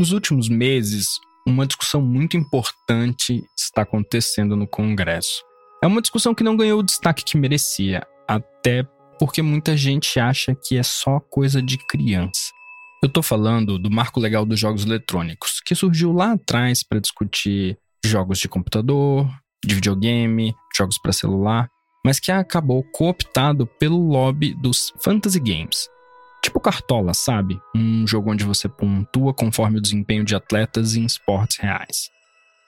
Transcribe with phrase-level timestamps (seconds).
[0.00, 5.44] Nos últimos meses, uma discussão muito importante está acontecendo no Congresso.
[5.84, 8.82] É uma discussão que não ganhou o destaque que merecia, até
[9.18, 12.50] porque muita gente acha que é só coisa de criança.
[13.02, 17.76] Eu estou falando do Marco Legal dos Jogos Eletrônicos, que surgiu lá atrás para discutir
[18.02, 19.28] jogos de computador,
[19.62, 21.68] de videogame, jogos para celular,
[22.02, 25.90] mas que acabou cooptado pelo lobby dos fantasy games.
[26.42, 27.60] Tipo Cartola, sabe?
[27.74, 32.08] Um jogo onde você pontua conforme o desempenho de atletas em esportes reais.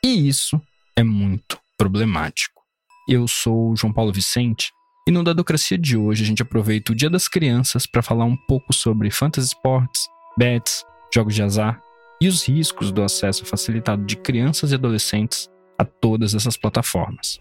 [0.05, 0.61] E isso
[0.97, 2.63] é muito problemático.
[3.09, 4.71] Eu sou João Paulo Vicente
[5.09, 8.37] e no Dadocracia de hoje a gente aproveita o Dia das Crianças para falar um
[8.37, 10.07] pouco sobre fantasy sports,
[10.39, 11.81] bets, jogos de azar
[12.21, 17.41] e os riscos do acesso facilitado de crianças e adolescentes a todas essas plataformas.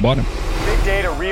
[0.00, 0.22] Bora?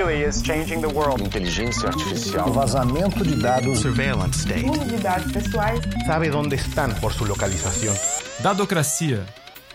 [0.00, 1.22] Really is changing the world.
[1.22, 2.50] Inteligência artificial.
[2.54, 3.80] Vazamento de dados.
[3.80, 4.64] Surveillance state.
[4.64, 5.80] Uso de dados pessoais.
[6.06, 7.94] Sabe onde estão por sua localização.
[8.38, 9.26] Dadocracia,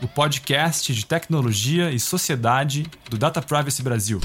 [0.01, 4.19] o podcast de tecnologia e sociedade do Data Privacy Brasil.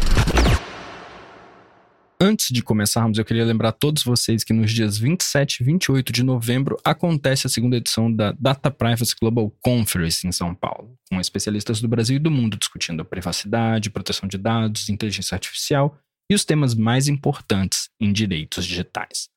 [2.22, 6.12] Antes de começarmos, eu queria lembrar a todos vocês que nos dias 27 e 28
[6.12, 11.18] de novembro acontece a segunda edição da Data Privacy Global Conference em São Paulo, com
[11.18, 15.96] especialistas do Brasil e do mundo discutindo a privacidade, proteção de dados, inteligência artificial
[16.30, 19.30] e os temas mais importantes em direitos digitais.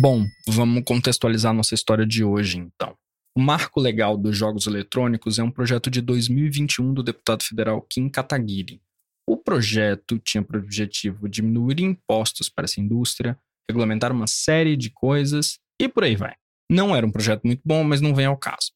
[0.00, 2.96] Bom, vamos contextualizar nossa história de hoje então.
[3.36, 8.08] O Marco Legal dos Jogos Eletrônicos é um projeto de 2021 do deputado federal Kim
[8.08, 8.82] Kataguiri.
[9.28, 13.38] O projeto tinha por objetivo diminuir impostos para essa indústria,
[13.70, 16.34] regulamentar uma série de coisas e por aí vai.
[16.68, 18.72] Não era um projeto muito bom, mas não vem ao caso.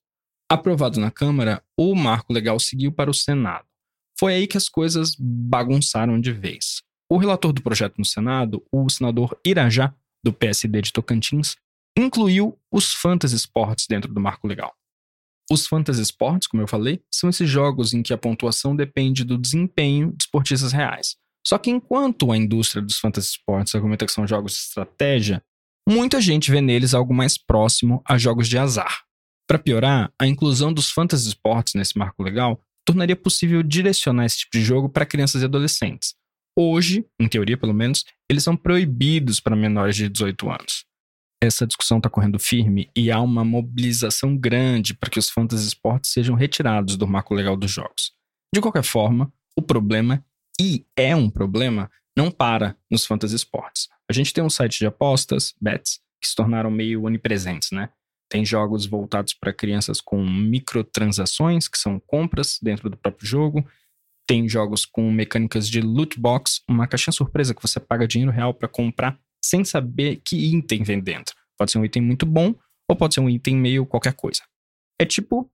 [0.49, 3.67] Aprovado na Câmara, o marco legal seguiu para o Senado.
[4.17, 6.83] Foi aí que as coisas bagunçaram de vez.
[7.11, 9.93] O relator do projeto no Senado, o senador Irajá,
[10.25, 11.57] do PSD de Tocantins,
[11.97, 14.75] incluiu os fantasy sports dentro do marco legal.
[15.51, 19.39] Os fantasy sports, como eu falei, são esses jogos em que a pontuação depende do
[19.39, 21.17] desempenho de esportistas reais.
[21.47, 25.43] Só que enquanto a indústria dos fantasy sports argumenta que são jogos de estratégia,
[25.87, 29.05] muita gente vê neles algo mais próximo a jogos de azar.
[29.47, 34.53] Para piorar, a inclusão dos fantasy sports nesse marco legal tornaria possível direcionar esse tipo
[34.53, 36.15] de jogo para crianças e adolescentes.
[36.59, 40.87] Hoje, em teoria pelo menos, eles são proibidos para menores de 18 anos
[41.45, 46.11] essa discussão está correndo firme e há uma mobilização grande para que os fantasy sports
[46.13, 48.13] sejam retirados do marco legal dos jogos.
[48.55, 50.25] De qualquer forma, o problema,
[50.61, 53.89] e é um problema, não para nos fantasy sports.
[54.09, 57.91] A gente tem um site de apostas, bets, que se tornaram meio onipresentes, né?
[58.31, 63.67] Tem jogos voltados para crianças com microtransações, que são compras dentro do próprio jogo.
[64.27, 68.55] Tem jogos com mecânicas de loot box, uma caixinha surpresa que você paga dinheiro real
[68.55, 71.35] para comprar sem saber que item vem dentro.
[71.59, 72.55] Pode ser um item muito bom
[72.89, 74.43] ou pode ser um item meio qualquer coisa.
[74.99, 75.51] É tipo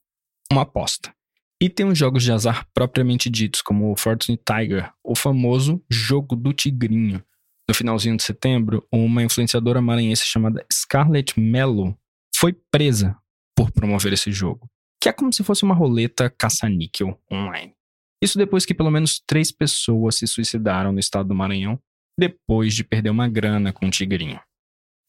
[0.51, 1.13] uma aposta.
[1.61, 6.37] E tem os jogos de azar propriamente ditos, como o Fortune Tiger, o famoso jogo
[6.37, 7.23] do tigrinho.
[7.69, 11.99] No finalzinho de setembro, uma influenciadora maranhense chamada Scarlett Mello
[12.35, 13.17] foi presa
[13.55, 14.71] por promover esse jogo,
[15.03, 17.75] que é como se fosse uma roleta caça-níquel online.
[18.23, 21.79] Isso depois que pelo menos três pessoas se suicidaram no estado do Maranhão
[22.21, 24.39] depois de perder uma grana com o tigrinho.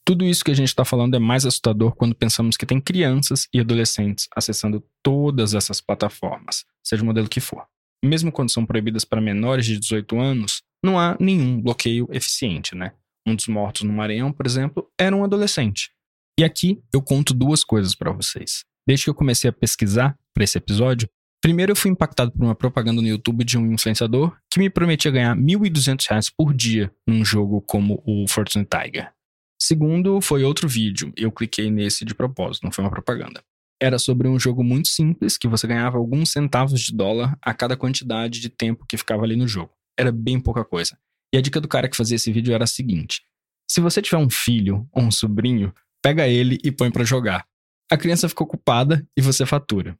[0.05, 3.47] Tudo isso que a gente está falando é mais assustador quando pensamos que tem crianças
[3.53, 7.65] e adolescentes acessando todas essas plataformas, seja o modelo que for.
[8.03, 12.93] Mesmo quando são proibidas para menores de 18 anos, não há nenhum bloqueio eficiente, né?
[13.27, 15.91] Um dos mortos no Maranhão, por exemplo, era um adolescente.
[16.39, 18.63] E aqui eu conto duas coisas para vocês.
[18.87, 21.07] Desde que eu comecei a pesquisar para esse episódio,
[21.41, 25.09] Primeiro, eu fui impactado por uma propaganda no YouTube de um influenciador que me prometia
[25.09, 29.11] ganhar R$ 1.200 por dia num jogo como o Fortune Tiger.
[29.59, 33.43] Segundo, foi outro vídeo, eu cliquei nesse de propósito, não foi uma propaganda.
[33.81, 37.75] Era sobre um jogo muito simples que você ganhava alguns centavos de dólar a cada
[37.75, 39.71] quantidade de tempo que ficava ali no jogo.
[39.97, 40.95] Era bem pouca coisa.
[41.33, 43.23] E a dica do cara que fazia esse vídeo era a seguinte:
[43.67, 45.73] se você tiver um filho ou um sobrinho,
[46.03, 47.47] pega ele e põe para jogar.
[47.91, 49.97] A criança fica ocupada e você fatura.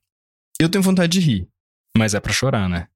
[0.62, 1.48] Eu tenho vontade de rir,
[1.98, 2.88] mas é para chorar, né?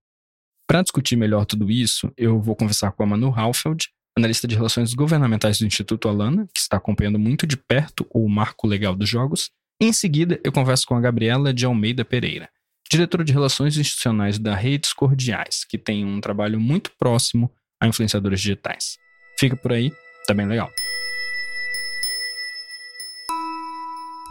[0.69, 4.93] Para discutir melhor tudo isso, eu vou conversar com a Manu Halfeld, analista de relações
[4.93, 9.49] governamentais do Instituto Alana, que está acompanhando muito de perto o marco legal dos jogos.
[9.81, 12.51] Em seguida, eu converso com a Gabriela de Almeida Pereira,
[12.87, 17.51] diretora de relações institucionais da Redes Cordiais, que tem um trabalho muito próximo
[17.81, 18.99] a influenciadores digitais.
[19.39, 19.91] Fica por aí,
[20.27, 20.71] tá bem legal.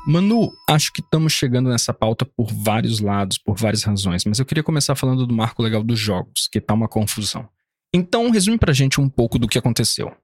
[0.06, 4.44] Manu, acho que estamos chegando nessa pauta por vários lados, por várias razões, mas eu
[4.44, 7.48] queria começar falando do marco legal dos jogos, que tá uma confusão.
[7.92, 10.14] Então, resume pra gente um pouco do que aconteceu.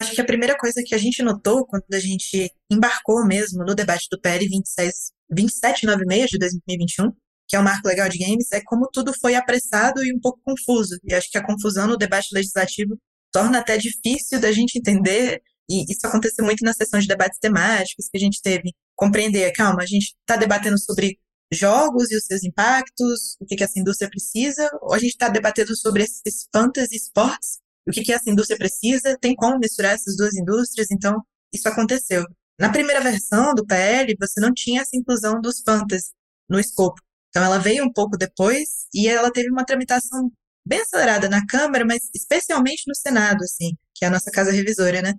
[0.00, 3.74] Acho que a primeira coisa que a gente notou quando a gente embarcou mesmo no
[3.74, 7.12] debate do PL 26, 2796 de 2021,
[7.48, 10.40] que é o marco legal de games, é como tudo foi apressado e um pouco
[10.42, 10.98] confuso.
[11.04, 12.98] E acho que a confusão no debate legislativo
[13.32, 18.08] torna até difícil da gente entender, e isso aconteceu muito na sessão de debates temáticos
[18.10, 18.72] que a gente teve.
[18.96, 21.18] Compreender, calma, a gente está debatendo sobre
[21.52, 25.28] jogos e os seus impactos, o que, que essa indústria precisa, ou a gente está
[25.28, 30.16] debatendo sobre esses fantasy sports, o que, que essa indústria precisa, tem como misturar essas
[30.16, 31.22] duas indústrias, então
[31.52, 32.24] isso aconteceu.
[32.58, 36.10] Na primeira versão do PL, você não tinha essa inclusão dos fantasy
[36.48, 37.00] no escopo.
[37.28, 40.32] Então ela veio um pouco depois e ela teve uma tramitação
[40.64, 45.02] bem acelerada na Câmara, mas especialmente no Senado, assim, que é a nossa casa revisora,
[45.02, 45.12] né?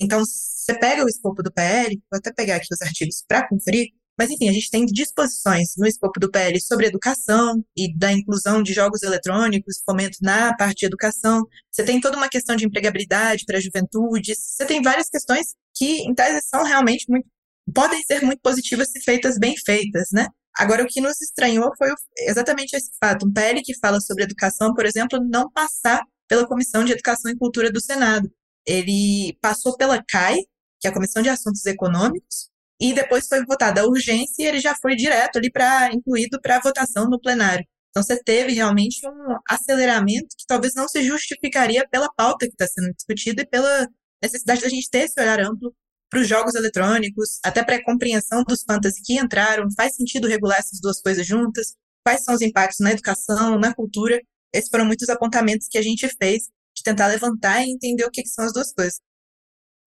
[0.00, 3.88] Então, você pega o escopo do PL, vou até pegar aqui os artigos para conferir,
[4.18, 8.62] mas, enfim, a gente tem disposições no escopo do PL sobre educação e da inclusão
[8.62, 11.44] de jogos eletrônicos, fomento na parte de educação.
[11.70, 14.34] Você tem toda uma questão de empregabilidade para a juventude.
[14.34, 17.26] Você tem várias questões que, em tese, são realmente muito.
[17.74, 20.26] podem ser muito positivas se feitas bem feitas, né?
[20.56, 21.90] Agora, o que nos estranhou foi
[22.20, 23.26] exatamente esse fato.
[23.26, 27.36] Um PL que fala sobre educação, por exemplo, não passar pela Comissão de Educação e
[27.36, 28.30] Cultura do Senado.
[28.66, 30.38] Ele passou pela CAI,
[30.80, 34.60] que é a Comissão de Assuntos Econômicos, e depois foi votada a urgência e ele
[34.60, 37.64] já foi direto ali para incluído para votação no plenário.
[37.90, 42.66] Então você teve realmente um aceleramento que talvez não se justificaria pela pauta que está
[42.66, 43.88] sendo discutida e pela
[44.22, 45.74] necessidade da gente ter esse olhar amplo
[46.10, 49.66] para os jogos eletrônicos, até para a compreensão dos fantasy que entraram.
[49.74, 51.74] Faz sentido regular essas duas coisas juntas?
[52.04, 54.20] Quais são os impactos na educação, na cultura?
[54.52, 56.48] Esses foram muitos apontamentos que a gente fez
[56.86, 59.00] tentar levantar e entender o que, que são as duas coisas.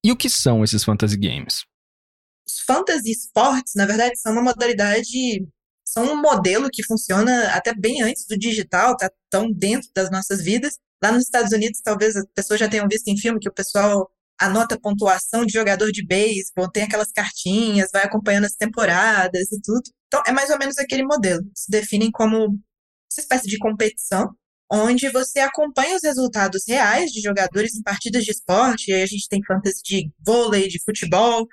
[0.03, 1.63] E o que são esses fantasy games?
[2.47, 5.47] Os fantasy sports, na verdade, são uma modalidade,
[5.85, 10.43] são um modelo que funciona até bem antes do digital, tá tão dentro das nossas
[10.43, 10.77] vidas.
[11.03, 14.09] Lá nos Estados Unidos, talvez as pessoas já tenham visto em filme que o pessoal
[14.39, 19.83] anota pontuação de jogador de beisebol, tem aquelas cartinhas, vai acompanhando as temporadas e tudo.
[20.07, 21.43] Então, é mais ou menos aquele modelo.
[21.53, 22.57] Se definem como
[23.11, 24.33] essa espécie de competição,
[24.71, 28.91] onde você acompanha os resultados reais de jogadores em partidas de esporte.
[28.91, 31.47] E aí a gente tem fantasy de vôlei, de futebol,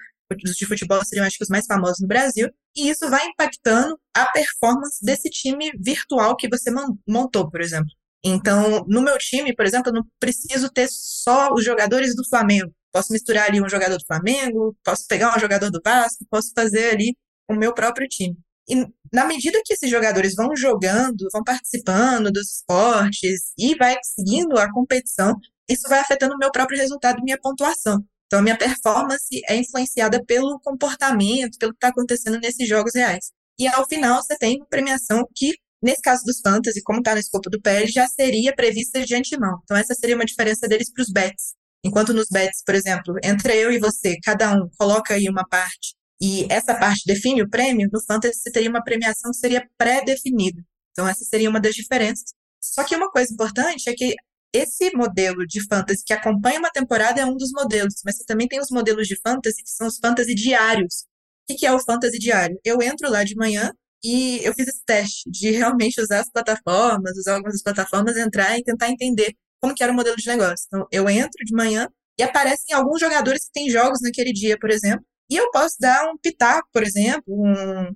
[0.44, 3.98] os de futebol seriam acho que os mais famosos no Brasil, e isso vai impactando
[4.14, 6.70] a performance desse time virtual que você
[7.06, 7.90] montou, por exemplo.
[8.24, 12.72] Então, no meu time, por exemplo, eu não preciso ter só os jogadores do Flamengo.
[12.92, 16.90] Posso misturar ali um jogador do Flamengo, posso pegar um jogador do Vasco, posso fazer
[16.90, 17.16] ali
[17.48, 18.36] o meu próprio time.
[18.68, 24.58] E na medida que esses jogadores vão jogando, vão participando dos esportes e vai seguindo
[24.58, 25.34] a competição,
[25.68, 28.04] isso vai afetando o meu próprio resultado e minha pontuação.
[28.26, 33.30] Então, a minha performance é influenciada pelo comportamento, pelo que está acontecendo nesses jogos reais.
[33.58, 37.48] E ao final, você tem premiação que, nesse caso dos fantasy, como está no escopo
[37.48, 39.60] do PL, já seria prevista de antemão.
[39.62, 41.54] Então, essa seria uma diferença deles para os bets.
[41.84, 45.94] Enquanto nos bets, por exemplo, entre eu e você, cada um coloca aí uma parte
[46.20, 50.62] e essa parte define o prêmio, no fantasy você teria uma premiação que seria pré-definida.
[50.92, 52.32] Então, essa seria uma das diferenças.
[52.60, 54.14] Só que uma coisa importante é que
[54.52, 58.48] esse modelo de fantasy que acompanha uma temporada é um dos modelos, mas você também
[58.48, 61.04] tem os modelos de fantasy que são os fantasy diários.
[61.50, 62.58] O que é o fantasy diário?
[62.64, 63.70] Eu entro lá de manhã
[64.02, 68.58] e eu fiz esse teste de realmente usar as plataformas, usar algumas das plataformas, entrar
[68.58, 70.66] e tentar entender como que era o modelo de negócio.
[70.66, 74.70] Então, eu entro de manhã e aparecem alguns jogadores que têm jogos naquele dia, por
[74.70, 77.94] exemplo, e eu posso dar um pitaco, por exemplo, um,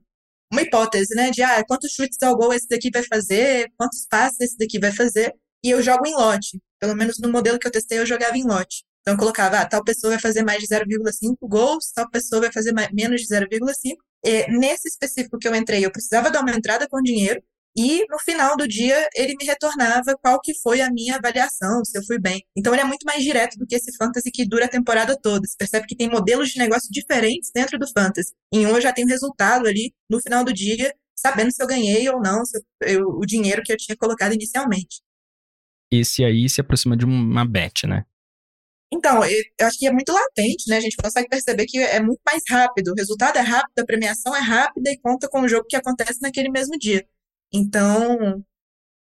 [0.53, 4.41] uma hipótese, né, de ah, quantos chutes ao gol esse daqui vai fazer, quantos passes
[4.41, 5.35] esse daqui vai fazer,
[5.65, 6.61] e eu jogo em lote.
[6.81, 8.85] Pelo menos no modelo que eu testei, eu jogava em lote.
[9.01, 12.53] Então eu colocava, ah, tal pessoa vai fazer mais de 0,5 gols, tal pessoa vai
[12.53, 13.97] fazer mais, menos de 0,5.
[14.49, 17.43] Nesse específico que eu entrei, eu precisava dar uma entrada com dinheiro,
[17.77, 21.97] e no final do dia ele me retornava qual que foi a minha avaliação, se
[21.97, 22.43] eu fui bem.
[22.57, 25.47] Então ele é muito mais direto do que esse fantasy que dura a temporada toda.
[25.47, 28.33] Você percebe que tem modelos de negócio diferentes dentro do fantasy.
[28.53, 32.09] Em um eu já tenho resultado ali no final do dia, sabendo se eu ganhei
[32.09, 32.43] ou não
[32.83, 35.01] eu, o dinheiro que eu tinha colocado inicialmente.
[35.93, 38.05] Esse aí se aproxima de uma bet, né?
[38.93, 40.77] Então, eu acho que é muito latente, né?
[40.77, 42.89] A gente consegue perceber que é muito mais rápido.
[42.89, 46.21] O resultado é rápido, a premiação é rápida e conta com o jogo que acontece
[46.21, 47.07] naquele mesmo dia.
[47.53, 48.45] Então,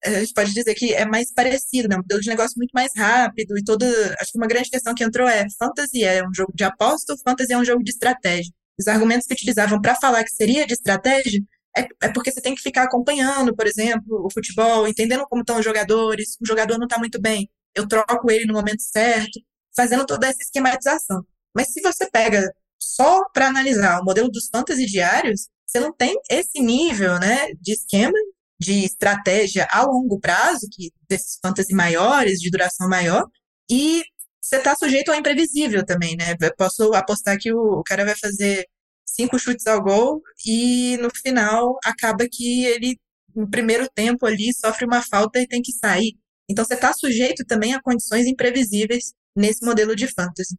[0.03, 1.95] a gente pode dizer que é mais parecido, né?
[1.95, 3.85] Um modelo de negócio muito mais rápido e toda.
[4.19, 7.19] Acho que uma grande questão que entrou é: fantasy é um jogo de aposta ou
[7.19, 8.51] fantasy é um jogo de estratégia?
[8.79, 11.41] Os argumentos que utilizavam para falar que seria de estratégia
[11.77, 15.59] é, é, porque você tem que ficar acompanhando, por exemplo, o futebol, entendendo como estão
[15.59, 16.37] os jogadores.
[16.41, 19.39] O jogador não está muito bem, eu troco ele no momento certo,
[19.75, 21.23] fazendo toda essa esquematização.
[21.55, 22.43] Mas se você pega
[22.79, 27.73] só para analisar o modelo dos fantasy diários, você não tem esse nível né, de
[27.73, 28.17] esquema
[28.59, 33.25] de estratégia a longo prazo, que desses fantasy maiores, de duração maior,
[33.69, 34.03] e
[34.41, 36.35] você está sujeito ao imprevisível também, né?
[36.41, 38.65] Eu posso apostar que o, cara vai fazer
[39.05, 42.97] cinco chutes ao gol e no final acaba que ele,
[43.35, 46.17] no primeiro tempo ali, sofre uma falta e tem que sair.
[46.49, 50.55] Então você está sujeito também a condições imprevisíveis nesse modelo de fantasy.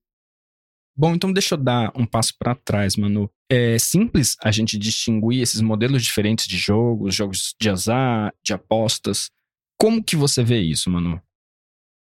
[0.96, 3.30] Bom, então deixa eu dar um passo para trás, Manu.
[3.50, 9.30] É simples a gente distinguir esses modelos diferentes de jogos, jogos de azar, de apostas.
[9.78, 11.20] Como que você vê isso, Manu?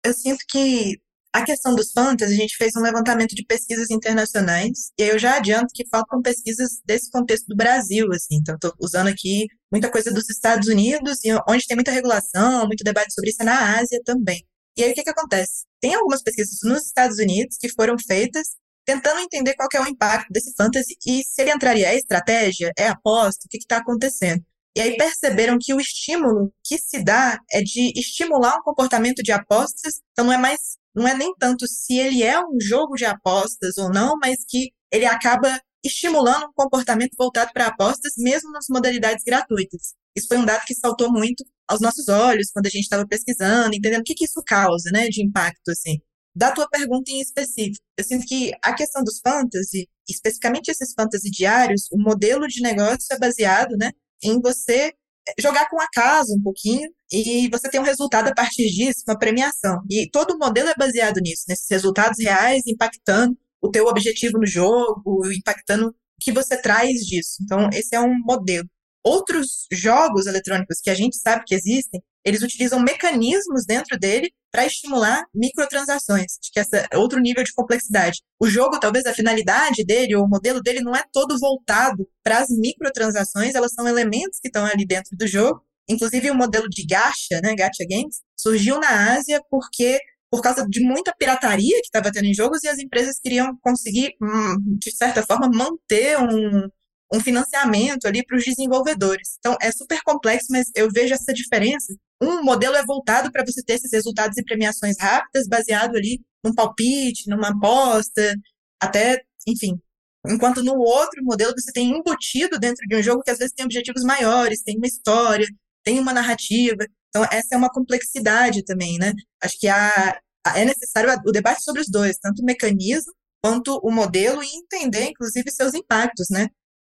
[0.04, 0.98] Eu sinto que
[1.36, 5.18] a questão dos fantasy, a gente fez um levantamento de pesquisas internacionais, e aí eu
[5.18, 9.90] já adianto que faltam pesquisas desse contexto do Brasil, assim, então estou usando aqui muita
[9.90, 13.78] coisa dos Estados Unidos, e onde tem muita regulação, muito debate sobre isso é na
[13.78, 14.46] Ásia também.
[14.78, 15.66] E aí o que, que acontece?
[15.78, 20.32] Tem algumas pesquisas nos Estados Unidos que foram feitas tentando entender qual é o impacto
[20.32, 24.42] desse fantasy e se ele entraria, é estratégia, é aposta, o que está acontecendo.
[24.76, 29.32] E aí perceberam que o estímulo que se dá é de estimular um comportamento de
[29.32, 30.60] apostas, então não é mais,
[30.94, 34.70] não é nem tanto se ele é um jogo de apostas ou não, mas que
[34.92, 39.94] ele acaba estimulando um comportamento voltado para apostas, mesmo nas modalidades gratuitas.
[40.16, 43.74] Isso foi um dado que saltou muito aos nossos olhos quando a gente estava pesquisando,
[43.74, 45.98] entendendo o que, que isso causa, né, de impacto, assim
[46.36, 47.82] da tua pergunta em específico.
[47.96, 53.06] Eu sinto que a questão dos fantasy, especificamente esses fantasy diários, o modelo de negócio
[53.10, 53.90] é baseado, né,
[54.22, 54.92] em você
[55.40, 59.80] jogar com acaso um pouquinho e você tem um resultado a partir disso, uma premiação.
[59.90, 64.46] E todo o modelo é baseado nisso, nesses resultados reais impactando o teu objetivo no
[64.46, 67.38] jogo, impactando o que você traz disso.
[67.42, 68.68] Então, esse é um modelo.
[69.02, 74.66] Outros jogos eletrônicos que a gente sabe que existem, eles utilizam mecanismos dentro dele para
[74.66, 76.38] estimular microtransações.
[76.42, 78.20] Acho que essa é outro nível de complexidade.
[78.40, 82.38] O jogo, talvez a finalidade dele ou o modelo dele não é todo voltado para
[82.38, 85.62] as microtransações, elas são elementos que estão ali dentro do jogo.
[85.88, 90.80] Inclusive o modelo de gacha, né, gacha games, surgiu na Ásia porque por causa de
[90.80, 95.22] muita pirataria que estava tendo em jogos e as empresas queriam conseguir, hum, de certa
[95.22, 96.68] forma, manter um,
[97.14, 99.36] um financiamento ali para os desenvolvedores.
[99.38, 101.94] Então, é super complexo, mas eu vejo essa diferença.
[102.20, 106.54] Um modelo é voltado para você ter esses resultados e premiações rápidas, baseado ali num
[106.54, 108.34] palpite, numa aposta,
[108.80, 109.78] até, enfim.
[110.26, 113.64] Enquanto no outro modelo você tem embutido dentro de um jogo que às vezes tem
[113.64, 115.46] objetivos maiores, tem uma história,
[115.84, 116.84] tem uma narrativa.
[117.10, 119.12] Então, essa é uma complexidade também, né?
[119.42, 120.20] Acho que há,
[120.54, 125.10] é necessário o debate sobre os dois, tanto o mecanismo quanto o modelo e entender,
[125.10, 126.48] inclusive, seus impactos, né?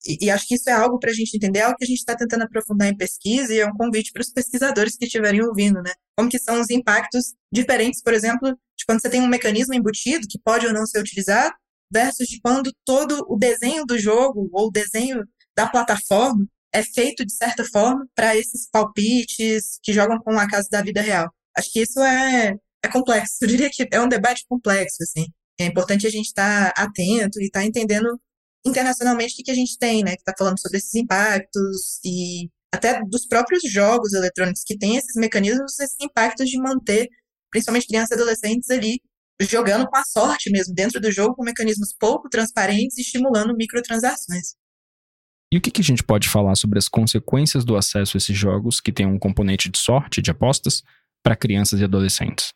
[0.06, 1.88] E, e, acho que isso é algo para a gente entender, é algo que a
[1.88, 5.44] gente está tentando aprofundar em pesquisa e é um convite para os pesquisadores que estiverem
[5.44, 5.92] ouvindo, né?
[6.18, 10.28] Como que são os impactos diferentes, por exemplo, de quando você tem um mecanismo embutido
[10.28, 11.54] que pode ou não ser utilizado,
[11.92, 15.24] versus de quando todo o desenho do jogo ou o desenho
[15.56, 20.68] da plataforma é feito de certa forma para esses palpites que jogam com a casa
[20.72, 21.30] da vida real.
[21.56, 23.36] Acho que isso é, é complexo.
[23.44, 25.28] Eu diria que é um debate complexo, assim.
[25.60, 28.20] É importante a gente estar tá atento e estar tá entendendo
[28.66, 30.16] internacionalmente o que, a gente tem, né?
[30.16, 35.16] Que está falando sobre esses impactos e até dos próprios jogos eletrônicos que têm esses
[35.16, 37.10] mecanismos, esses impactos de manter,
[37.50, 39.02] principalmente crianças e adolescentes ali
[39.42, 44.56] jogando com a sorte mesmo dentro do jogo com mecanismos pouco transparentes e estimulando microtransações.
[45.52, 48.38] E o que, que a gente pode falar sobre as consequências do acesso a esses
[48.38, 50.82] jogos que têm um componente de sorte, de apostas,
[51.24, 52.54] para crianças e adolescentes?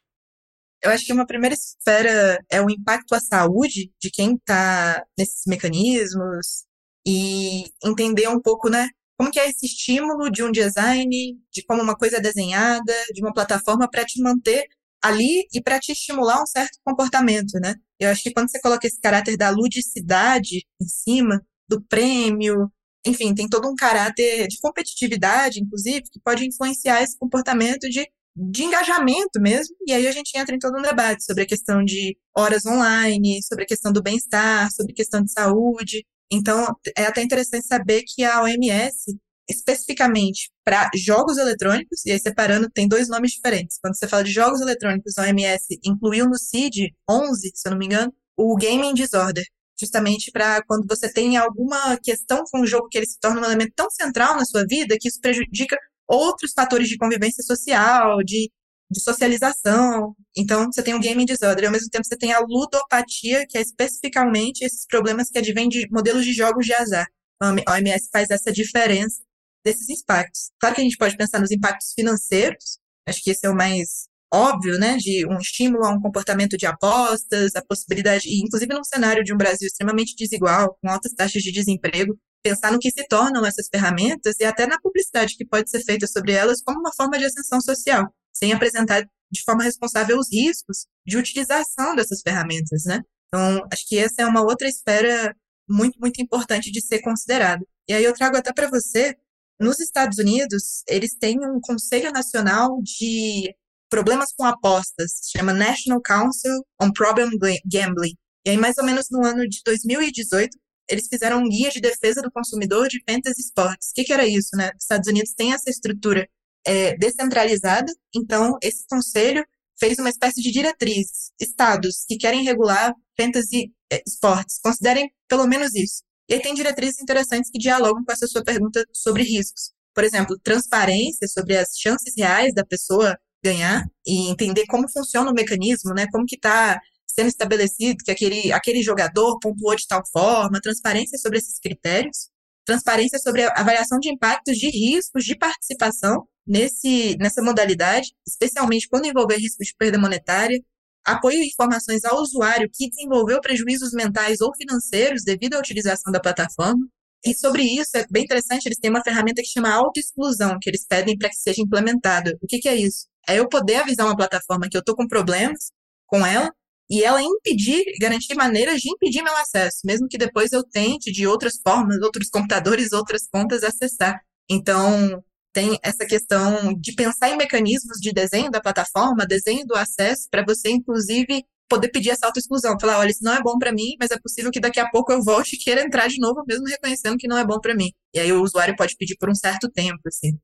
[0.83, 5.41] Eu acho que uma primeira esfera é o impacto à saúde de quem está nesses
[5.47, 6.65] mecanismos
[7.05, 11.09] e entender um pouco, né, como que é esse estímulo de um design,
[11.51, 14.67] de como uma coisa é desenhada, de uma plataforma para te manter
[15.01, 17.75] ali e para te estimular um certo comportamento, né?
[17.99, 22.71] Eu acho que quando você coloca esse caráter da ludicidade em cima do prêmio,
[23.05, 28.05] enfim, tem todo um caráter de competitividade, inclusive, que pode influenciar esse comportamento de
[28.35, 31.83] de engajamento mesmo, e aí a gente entra em todo um debate sobre a questão
[31.83, 36.05] de horas online, sobre a questão do bem-estar, sobre a questão de saúde.
[36.29, 39.17] Então, é até interessante saber que a OMS,
[39.49, 43.77] especificamente para jogos eletrônicos, e aí separando, tem dois nomes diferentes.
[43.81, 47.77] Quando você fala de jogos eletrônicos, a OMS incluiu no CID 11, se eu não
[47.77, 49.45] me engano, o Gaming Disorder,
[49.79, 53.45] justamente para quando você tem alguma questão com o jogo que ele se torna um
[53.45, 55.77] elemento tão central na sua vida que isso prejudica
[56.07, 58.51] outros fatores de convivência social, de,
[58.89, 60.15] de socialização.
[60.37, 63.57] Então, você tem o gaming disorder, e ao mesmo tempo você tem a ludopatia, que
[63.57, 67.07] é especificamente esses problemas que advêm de modelos de jogos de azar.
[67.41, 69.21] A OMS faz essa diferença
[69.63, 70.51] desses impactos.
[70.59, 74.07] Claro que a gente pode pensar nos impactos financeiros, acho que esse é o mais
[74.33, 79.23] óbvio, né, de um estímulo a um comportamento de apostas, a possibilidade, inclusive num cenário
[79.23, 83.43] de um Brasil extremamente desigual, com altas taxas de desemprego, pensar no que se tornam
[83.43, 87.17] essas ferramentas e até na publicidade que pode ser feita sobre elas como uma forma
[87.17, 93.01] de ascensão social, sem apresentar de forma responsável os riscos de utilização dessas ferramentas, né?
[93.27, 95.35] Então, acho que essa é uma outra esfera
[95.67, 97.65] muito, muito importante de ser considerada.
[97.89, 99.15] E aí eu trago até para você,
[99.59, 103.55] nos Estados Unidos, eles têm um Conselho Nacional de
[103.89, 107.31] problemas com apostas, chama National Council on Problem
[107.65, 108.15] Gambling.
[108.45, 110.55] E aí, mais ou menos no ano de 2018,
[110.89, 113.89] eles fizeram um guia de defesa do consumidor de fantasy sports.
[113.89, 114.71] O que, que era isso, né?
[114.77, 116.27] Os Estados Unidos têm essa estrutura
[116.65, 119.45] é, descentralizada, então esse conselho
[119.79, 121.31] fez uma espécie de diretriz.
[121.39, 126.03] Estados que querem regular fantasy é, sports, considerem pelo menos isso.
[126.29, 129.71] E aí tem diretrizes interessantes que dialogam com essa sua pergunta sobre riscos.
[129.93, 135.33] Por exemplo, transparência sobre as chances reais da pessoa ganhar e entender como funciona o
[135.33, 136.07] mecanismo, né?
[136.11, 136.81] Como que está
[137.15, 142.29] sendo estabelecido que aquele, aquele jogador pontuou de tal forma, transparência sobre esses critérios,
[142.65, 149.05] transparência sobre a avaliação de impactos de riscos de participação nesse, nessa modalidade, especialmente quando
[149.05, 150.59] envolver riscos de perda monetária,
[151.05, 156.19] apoio e informações ao usuário que desenvolveu prejuízos mentais ou financeiros devido à utilização da
[156.19, 156.85] plataforma.
[157.23, 160.85] E sobre isso, é bem interessante, eles têm uma ferramenta que chama autoexclusão, que eles
[160.87, 162.37] pedem para que seja implementada.
[162.41, 163.07] O que, que é isso?
[163.27, 165.71] É eu poder avisar uma plataforma que eu estou com problemas
[166.07, 166.51] com ela
[166.89, 171.25] e ela impedir, garantir maneiras de impedir meu acesso, mesmo que depois eu tente de
[171.25, 174.19] outras formas, outros computadores, outras contas acessar.
[174.49, 175.23] Então,
[175.53, 180.43] tem essa questão de pensar em mecanismos de desenho da plataforma, desenho do acesso, para
[180.45, 182.77] você, inclusive, poder pedir essa autoexclusão.
[182.79, 185.11] Falar, olha, isso não é bom para mim, mas é possível que daqui a pouco
[185.11, 187.89] eu volte e queira entrar de novo, mesmo reconhecendo que não é bom para mim.
[188.13, 190.37] E aí o usuário pode pedir por um certo tempo, assim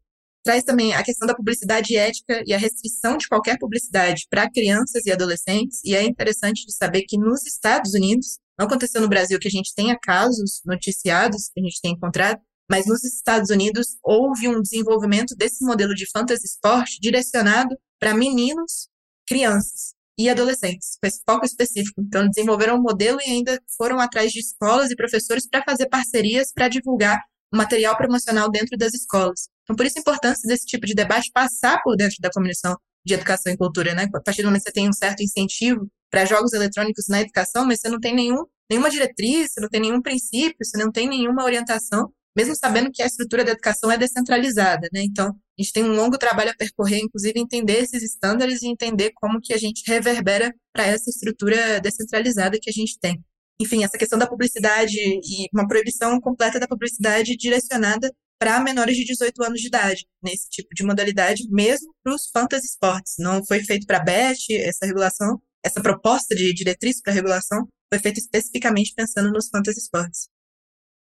[0.43, 5.05] traz também a questão da publicidade ética e a restrição de qualquer publicidade para crianças
[5.05, 5.81] e adolescentes.
[5.83, 9.51] E é interessante de saber que nos Estados Unidos, não aconteceu no Brasil que a
[9.51, 14.61] gente tenha casos noticiados que a gente tem encontrado, mas nos Estados Unidos houve um
[14.61, 18.87] desenvolvimento desse modelo de fantasy sport direcionado para meninos,
[19.27, 22.01] crianças e adolescentes, com esse foco específico.
[22.01, 26.51] Então, desenvolveram um modelo e ainda foram atrás de escolas e professores para fazer parcerias
[26.53, 27.19] para divulgar
[27.53, 29.47] o material promocional dentro das escolas.
[29.63, 33.13] Então, por isso a importância desse tipo de debate passar por dentro da Comissão de
[33.13, 34.07] Educação e Cultura, né?
[34.13, 37.65] A partir do momento que você tem um certo incentivo para jogos eletrônicos na educação,
[37.65, 41.07] mas você não tem nenhum, nenhuma diretriz, você não tem nenhum princípio, você não tem
[41.07, 45.01] nenhuma orientação, mesmo sabendo que a estrutura da educação é descentralizada, né?
[45.03, 49.11] Então, a gente tem um longo trabalho a percorrer, inclusive entender esses estándares e entender
[49.15, 53.23] como que a gente reverbera para essa estrutura descentralizada que a gente tem.
[53.61, 59.05] Enfim, essa questão da publicidade e uma proibição completa da publicidade direcionada para menores de
[59.05, 63.17] 18 anos de idade, nesse tipo de modalidade, mesmo para os fantasy sports.
[63.19, 68.19] Não foi feito para bet essa regulação, essa proposta de diretriz para regulação foi feita
[68.19, 70.27] especificamente pensando nos fantasy sports.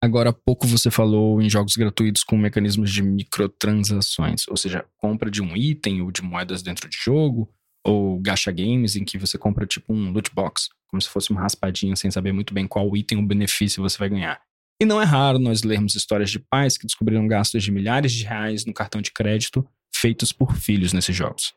[0.01, 5.29] Agora há pouco você falou em jogos gratuitos com mecanismos de microtransações, ou seja, compra
[5.29, 7.53] de um item ou de moedas dentro de jogo,
[7.85, 11.41] ou gacha games em que você compra tipo um loot box, como se fosse uma
[11.41, 14.41] raspadinha sem saber muito bem qual item ou benefício você vai ganhar.
[14.81, 18.23] E não é raro nós lermos histórias de pais que descobriram gastos de milhares de
[18.23, 21.53] reais no cartão de crédito feitos por filhos nesses jogos.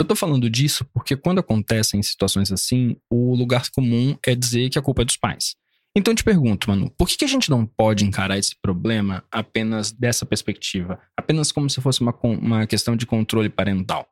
[0.00, 4.78] Eu tô falando disso porque quando acontecem situações assim, o lugar comum é dizer que
[4.78, 5.56] a culpa é dos pais.
[5.96, 9.90] Então eu te pergunto, Manu, por que a gente não pode encarar esse problema apenas
[9.90, 11.00] dessa perspectiva?
[11.16, 14.06] Apenas como se fosse uma, uma questão de controle parental?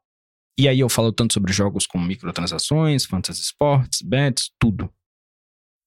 [0.58, 4.90] E aí eu falo tanto sobre jogos como microtransações, fantasy sports, bets, tudo.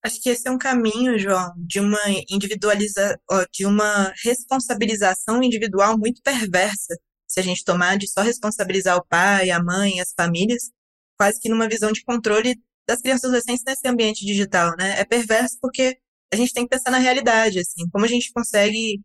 [0.04, 3.20] Acho que esse é um caminho, João, de uma individualiza,
[3.52, 6.96] de uma responsabilização individual muito perversa.
[7.28, 10.72] Se a gente tomar de só responsabilizar o pai, a mãe, as famílias,
[11.18, 12.56] quase que numa visão de controle
[12.88, 15.00] das crianças adolescentes nesse ambiente digital, né?
[15.00, 15.98] É perverso porque
[16.32, 19.02] a gente tem que pensar na realidade, assim, como a gente consegue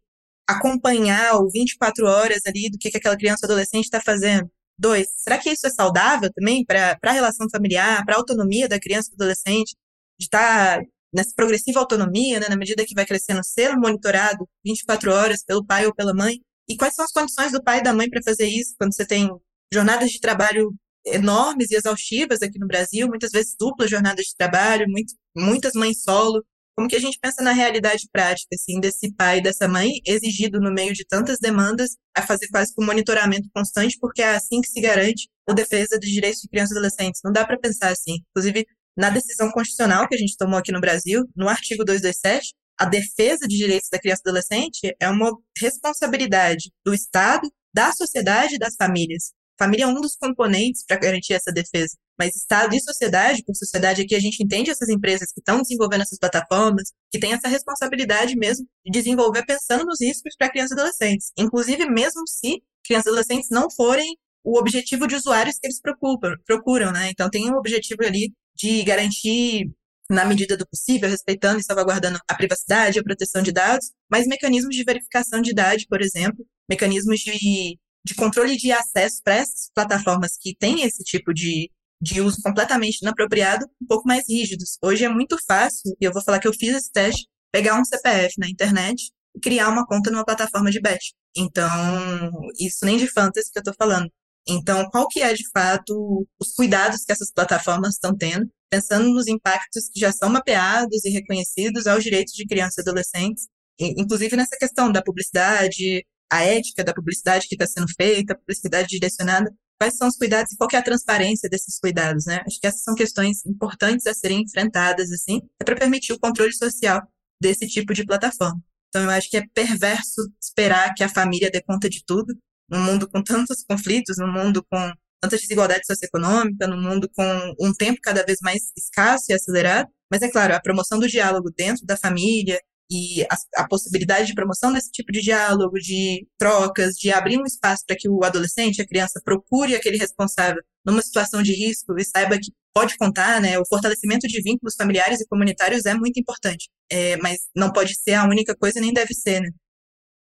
[0.48, 4.48] acompanhar o 24 horas ali do que, que aquela criança ou adolescente está fazendo.
[4.78, 8.80] Dois, será que isso é saudável também para a relação familiar, para a autonomia da
[8.80, 9.74] criança e do adolescente?
[10.18, 15.12] de estar tá nessa progressiva autonomia, né, na medida que vai crescendo, ser monitorado 24
[15.12, 16.40] horas pelo pai ou pela mãe.
[16.68, 19.06] E quais são as condições do pai e da mãe para fazer isso quando você
[19.06, 19.30] tem
[19.72, 20.74] jornadas de trabalho
[21.06, 26.02] enormes e exaustivas aqui no Brasil, muitas vezes duplas jornadas de trabalho, muito, muitas mães
[26.02, 26.42] solo,
[26.76, 30.60] como que a gente pensa na realidade prática, assim, desse pai e dessa mãe exigido
[30.60, 34.60] no meio de tantas demandas a fazer quase que um monitoramento constante, porque é assim
[34.60, 37.20] que se garante a defesa dos direitos de crianças e adolescentes.
[37.24, 38.16] Não dá para pensar assim.
[38.30, 42.84] Inclusive, na decisão constitucional que a gente tomou aqui no Brasil, no artigo 227, a
[42.84, 48.58] defesa de direitos da criança e adolescente é uma responsabilidade do Estado, da sociedade e
[48.58, 49.32] das famílias.
[49.58, 51.96] Família é um dos componentes para garantir essa defesa.
[52.18, 56.02] Mas Estado e sociedade, por sociedade aqui a gente entende essas empresas que estão desenvolvendo
[56.02, 60.80] essas plataformas, que têm essa responsabilidade mesmo de desenvolver pensando nos riscos para crianças e
[60.80, 61.32] adolescentes.
[61.38, 66.36] Inclusive, mesmo se crianças e adolescentes não forem o objetivo de usuários que eles procuram,
[66.44, 67.10] procuram né?
[67.10, 69.70] Então, tem um objetivo ali de garantir,
[70.10, 74.76] na medida do possível, respeitando e salvaguardando a privacidade a proteção de dados, mas mecanismos
[74.76, 80.36] de verificação de idade, por exemplo, mecanismos de, de controle de acesso para essas plataformas
[80.38, 84.76] que têm esse tipo de, de uso completamente inapropriado, um pouco mais rígidos.
[84.82, 87.84] Hoje é muito fácil, e eu vou falar que eu fiz esse teste, pegar um
[87.84, 91.14] CPF na internet e criar uma conta numa plataforma de bet.
[91.36, 94.08] Então, isso nem de fantasy que eu estou falando.
[94.46, 99.26] Então, qual que é de fato os cuidados que essas plataformas estão tendo, pensando nos
[99.26, 103.46] impactos que já são mapeados e reconhecidos aos direitos de crianças e adolescentes,
[103.80, 108.88] inclusive nessa questão da publicidade, a ética da publicidade que está sendo feita, a publicidade
[108.88, 112.42] direcionada, quais são os cuidados e qual é a transparência desses cuidados, né?
[112.46, 116.52] Acho que essas são questões importantes a serem enfrentadas, assim, é para permitir o controle
[116.52, 117.02] social
[117.40, 118.60] desse tipo de plataforma.
[118.88, 122.34] Então, eu acho que é perverso esperar que a família dê conta de tudo,
[122.70, 127.72] num mundo com tantos conflitos, num mundo com tanta desigualdade socioeconômica, num mundo com um
[127.72, 129.88] tempo cada vez mais escasso e acelerado.
[130.10, 132.60] Mas é claro, a promoção do diálogo dentro da família
[132.94, 137.44] e a, a possibilidade de promoção desse tipo de diálogo, de trocas, de abrir um
[137.44, 142.04] espaço para que o adolescente, a criança, procure aquele responsável numa situação de risco e
[142.04, 143.58] saiba que pode contar, né?
[143.58, 148.14] O fortalecimento de vínculos familiares e comunitários é muito importante, é, mas não pode ser
[148.14, 149.50] a única coisa nem deve ser, né?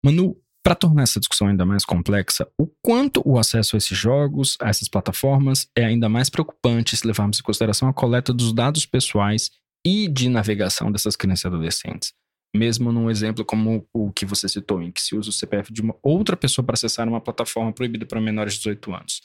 [0.04, 4.58] Manu, para tornar essa discussão ainda mais complexa, o quanto o acesso a esses jogos,
[4.62, 8.86] a essas plataformas, é ainda mais preocupante se levarmos em consideração a coleta dos dados
[8.86, 9.50] pessoais
[9.86, 12.14] e de navegação dessas crianças e adolescentes.
[12.56, 15.82] Mesmo num exemplo como o que você citou, em que se usa o CPF de
[15.82, 19.22] uma outra pessoa para acessar uma plataforma proibida para menores de 18 anos.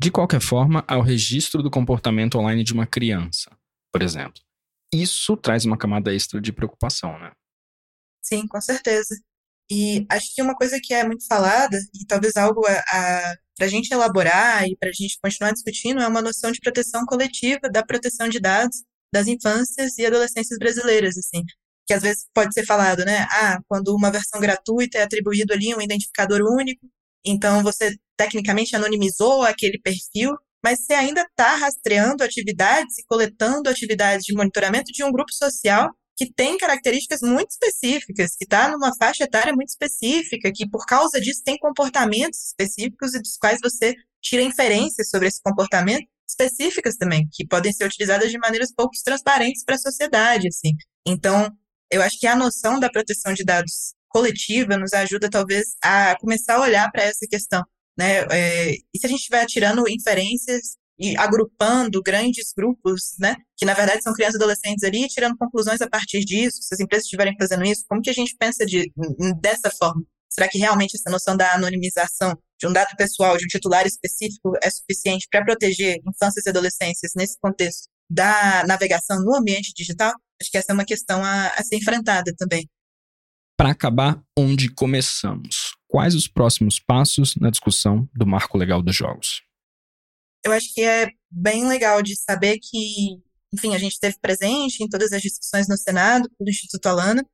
[0.00, 3.50] De qualquer forma, há o registro do comportamento online de uma criança,
[3.92, 4.40] por exemplo.
[4.92, 7.32] Isso traz uma camada extra de preocupação, né?
[8.22, 9.14] Sim, com certeza.
[9.70, 13.66] E acho que uma coisa que é muito falada, e talvez algo a, a para
[13.66, 17.68] a gente elaborar e para a gente continuar discutindo, é uma noção de proteção coletiva
[17.68, 21.42] da proteção de dados das infâncias e adolescências brasileiras, assim,
[21.88, 23.26] que às vezes pode ser falado, né?
[23.30, 26.86] Ah, quando uma versão gratuita é atribuído ali um identificador único,
[27.24, 34.26] então você tecnicamente anonimizou aquele perfil, mas você ainda está rastreando atividades e coletando atividades
[34.26, 39.24] de monitoramento de um grupo social que tem características muito específicas, que está numa faixa
[39.24, 44.42] etária muito específica, que por causa disso tem comportamentos específicos e dos quais você tira
[44.42, 49.76] inferências sobre esse comportamento específicas também, que podem ser utilizadas de maneiras pouco transparentes para
[49.76, 50.72] a sociedade, assim.
[51.06, 51.50] Então,
[51.90, 56.56] eu acho que a noção da proteção de dados coletiva nos ajuda talvez a começar
[56.56, 57.62] a olhar para essa questão,
[57.96, 58.20] né?
[58.30, 63.72] É, e se a gente estiver tirando inferências e agrupando grandes grupos, né, que na
[63.72, 67.36] verdade são crianças e adolescentes ali, tirando conclusões a partir disso, se as empresas estiverem
[67.38, 68.92] fazendo isso, como que a gente pensa de,
[69.40, 70.02] dessa forma?
[70.28, 74.52] Será que realmente essa noção da anonimização de um dado pessoal, de um titular específico,
[74.62, 80.12] é suficiente para proteger infâncias e adolescências nesse contexto da navegação no ambiente digital?
[80.40, 82.68] Acho que essa é uma questão a, a ser enfrentada também.
[83.56, 89.42] Para acabar onde começamos, quais os próximos passos na discussão do marco legal dos jogos?
[90.44, 93.20] eu acho que é bem legal de saber que,
[93.52, 97.24] enfim, a gente esteve presente em todas as discussões no Senado, do Instituto Alana,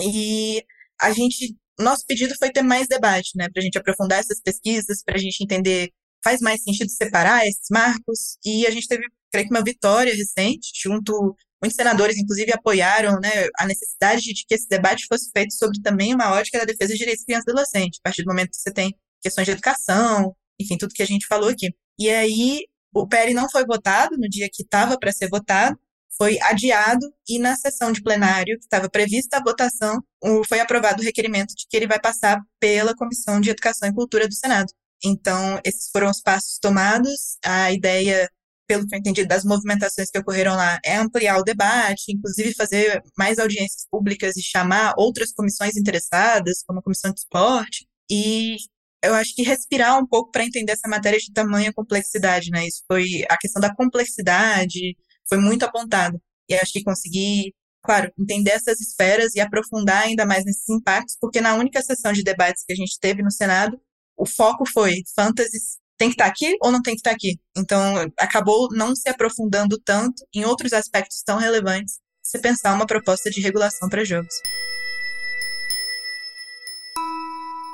[0.00, 0.64] e
[1.00, 5.02] a gente, nosso pedido foi ter mais debate, né, para a gente aprofundar essas pesquisas,
[5.04, 5.90] para a gente entender
[6.22, 10.70] faz mais sentido separar esses marcos, e a gente teve, creio que uma vitória recente,
[10.82, 15.80] junto, muitos senadores, inclusive, apoiaram, né, a necessidade de que esse debate fosse feito sobre
[15.82, 18.50] também uma ótica da defesa de direitos de criança e adolescente, a partir do momento
[18.50, 21.74] que você tem questões de educação, enfim, tudo que a gente falou aqui.
[21.98, 25.78] E aí o PL não foi votado no dia que estava para ser votado,
[26.16, 30.02] foi adiado e na sessão de plenário que estava prevista a votação,
[30.48, 34.26] foi aprovado o requerimento de que ele vai passar pela Comissão de Educação e Cultura
[34.26, 34.70] do Senado.
[35.02, 37.38] Então, esses foram os passos tomados.
[37.42, 38.28] A ideia,
[38.70, 43.02] pelo que eu entendi das movimentações que ocorreram lá, é ampliar o debate, inclusive fazer
[43.18, 48.54] mais audiências públicas e chamar outras comissões interessadas, como a Comissão de Esporte, e
[49.02, 52.64] eu acho que respirar um pouco para entender essa matéria de tamanha complexidade, né?
[52.64, 54.96] Isso foi a questão da complexidade
[55.28, 56.16] foi muito apontada.
[56.48, 57.52] E acho que conseguir
[57.82, 62.22] claro, entender essas esferas e aprofundar ainda mais nesses impactos, porque na única sessão de
[62.22, 63.80] debates que a gente teve no Senado,
[64.16, 67.38] o foco foi fantasies tem que estar aqui ou não tem que estar aqui.
[67.54, 73.30] Então, acabou não se aprofundando tanto em outros aspectos tão relevantes se pensar uma proposta
[73.30, 74.32] de regulação para jogos.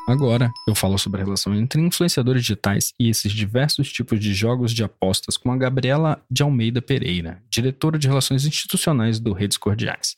[0.08, 4.72] Agora, eu falo sobre a relação entre influenciadores digitais e esses diversos tipos de jogos
[4.72, 10.16] de apostas com a Gabriela de Almeida Pereira, diretora de Relações Institucionais do Redes Cordiais.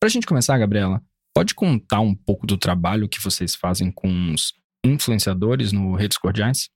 [0.00, 1.02] Para a gente começar, Gabriela,
[1.34, 6.70] pode contar um pouco do trabalho que vocês fazem com os influenciadores no Redes Cordiais?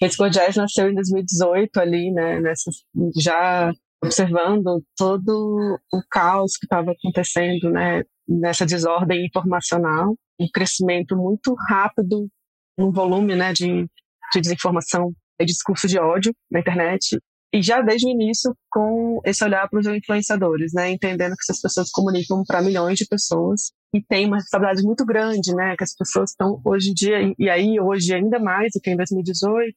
[0.00, 2.70] Redes Cordiais nasceu em 2018 ali, né, nessa,
[3.16, 11.54] já observando todo o caos que estava acontecendo, né, nessa desordem informacional, um crescimento muito
[11.68, 12.28] rápido
[12.76, 13.86] no volume, né, de,
[14.32, 17.18] de desinformação e discurso de ódio na internet.
[17.54, 21.62] E já desde o início com esse olhar para os influenciadores, né, entendendo que essas
[21.62, 25.76] pessoas comunicam para milhões de pessoas e tem uma responsabilidade muito grande, né?
[25.76, 28.96] Que as pessoas estão hoje em dia, e aí hoje ainda mais do que em
[28.96, 29.72] 2018,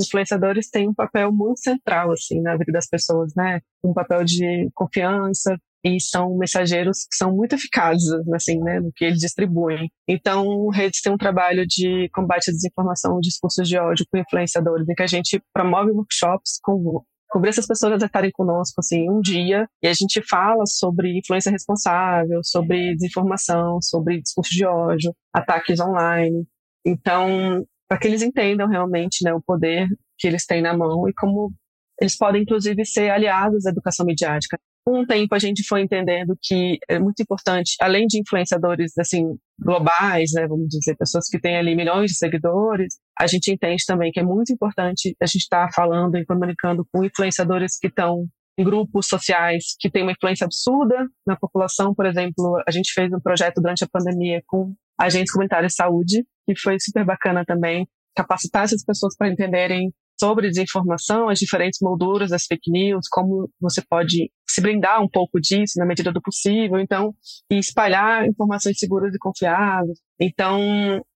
[0.00, 3.60] influenciadores têm um papel muito central, assim, na vida das pessoas, né?
[3.84, 9.04] Um papel de confiança, e são mensageiros que são muito eficazes, assim, né, no que
[9.04, 9.90] eles distribuem.
[10.06, 14.94] Então, Redes tem um trabalho de combate à desinformação, discursos de ódio com influenciadores, em
[14.94, 19.66] que a gente promove workshops com cobrir essas pessoas a estarem conosco assim um dia
[19.82, 26.44] e a gente fala sobre influência responsável, sobre desinformação, sobre discurso de ódio, ataques online.
[26.84, 29.86] Então, para que eles entendam realmente né, o poder
[30.18, 31.52] que eles têm na mão e como
[32.00, 36.36] eles podem, inclusive, ser aliados da educação midiática com o tempo a gente foi entendendo
[36.42, 41.56] que é muito importante, além de influenciadores assim globais, né, vamos dizer, pessoas que têm
[41.56, 45.66] ali milhões de seguidores, a gente entende também que é muito importante a gente estar
[45.66, 48.26] tá falando e comunicando com influenciadores que estão
[48.58, 51.94] em grupos sociais que têm uma influência absurda na população.
[51.94, 56.24] Por exemplo, a gente fez um projeto durante a pandemia com agentes comunitários de saúde,
[56.46, 62.28] que foi super bacana também, capacitar essas pessoas para entenderem sobre desinformação, as diferentes molduras
[62.28, 66.78] das fake news, como você pode se brindar um pouco disso na medida do possível,
[66.78, 67.14] então,
[67.50, 69.98] e espalhar informações seguras e confiáveis.
[70.20, 70.60] Então,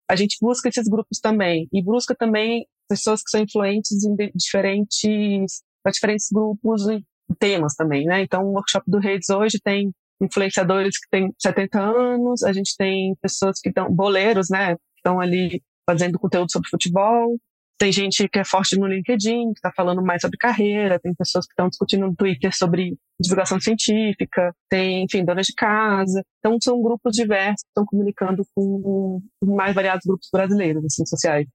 [0.09, 5.63] a gente busca esses grupos também e busca também pessoas que são influentes em diferentes,
[5.83, 7.05] para diferentes grupos e
[7.39, 8.23] temas também, né?
[8.23, 13.15] Então, o workshop do Redes hoje tem influenciadores que têm 70 anos, a gente tem
[13.21, 14.77] pessoas que estão boleiros, né?
[14.97, 17.37] Estão ali fazendo conteúdo sobre futebol,
[17.79, 21.47] tem gente que é forte no LinkedIn, que está falando mais sobre carreira, tem pessoas
[21.47, 26.23] que estão discutindo no Twitter sobre divulgação científica, tem, enfim, donas de casa.
[26.39, 31.47] Então, são grupos diversos que estão comunicando com mais variados grupos brasileiros, assim, sociais.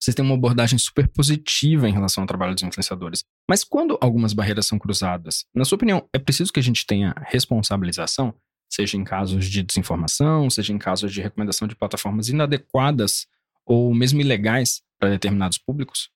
[0.00, 3.24] Vocês têm uma abordagem super positiva em relação ao trabalho dos influenciadores.
[3.48, 7.14] Mas quando algumas barreiras são cruzadas, na sua opinião, é preciso que a gente tenha
[7.26, 8.34] responsabilização?
[8.70, 13.26] Seja em casos de desinformação, seja em casos de recomendação de plataformas inadequadas
[13.68, 16.10] ou mesmo ilegais para determinados públicos?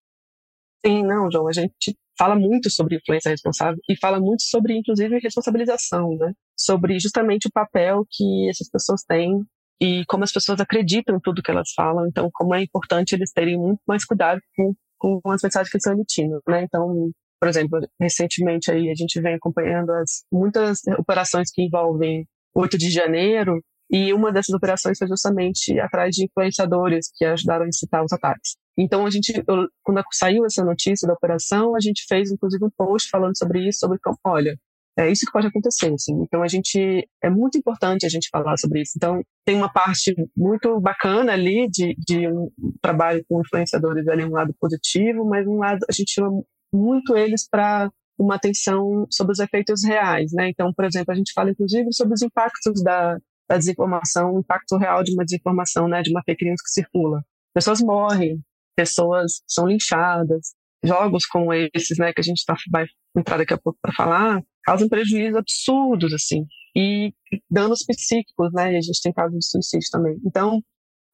[0.84, 1.46] Sim, não, João.
[1.48, 6.32] A gente fala muito sobre influência responsável e fala muito sobre, inclusive, responsabilização, né?
[6.56, 9.44] Sobre justamente o papel que essas pessoas têm
[9.80, 12.06] e como as pessoas acreditam em tudo que elas falam.
[12.06, 15.92] Então, como é importante eles terem muito mais cuidado com, com as mensagens que estão
[15.92, 16.64] emitindo, né?
[16.64, 17.10] Então,
[17.40, 22.90] por exemplo, recentemente aí a gente vem acompanhando as muitas operações que envolvem 8 de
[22.90, 23.60] janeiro
[23.92, 28.56] e uma dessas operações foi justamente atrás de influenciadores que ajudaram a incitar os ataques.
[28.76, 32.70] Então, a gente, eu, quando saiu essa notícia da operação, a gente fez, inclusive, um
[32.70, 34.56] post falando sobre isso, sobre como, olha,
[34.98, 36.22] é isso que pode acontecer, assim.
[36.22, 38.92] Então, a gente, é muito importante a gente falar sobre isso.
[38.96, 42.50] Então, tem uma parte muito bacana ali de, de um
[42.80, 47.46] trabalho com influenciadores ali, um lado positivo, mas um lado, a gente chama muito eles
[47.46, 50.48] para uma atenção sobre os efeitos reais, né?
[50.48, 53.18] Então, por exemplo, a gente fala, inclusive, sobre os impactos da,
[53.52, 56.00] da desinformação, o impacto real de uma desinformação, né?
[56.00, 57.22] De uma fake news que circula.
[57.54, 58.40] Pessoas morrem,
[58.74, 60.54] pessoas são linchadas.
[60.82, 62.86] Jogos como esses, né, que a gente tá, vai
[63.16, 67.12] entrar daqui a pouco para falar, causam prejuízos absurdos, assim, e
[67.48, 70.18] danos psíquicos, né, e a gente tem casos de suicídio também.
[70.26, 70.60] Então,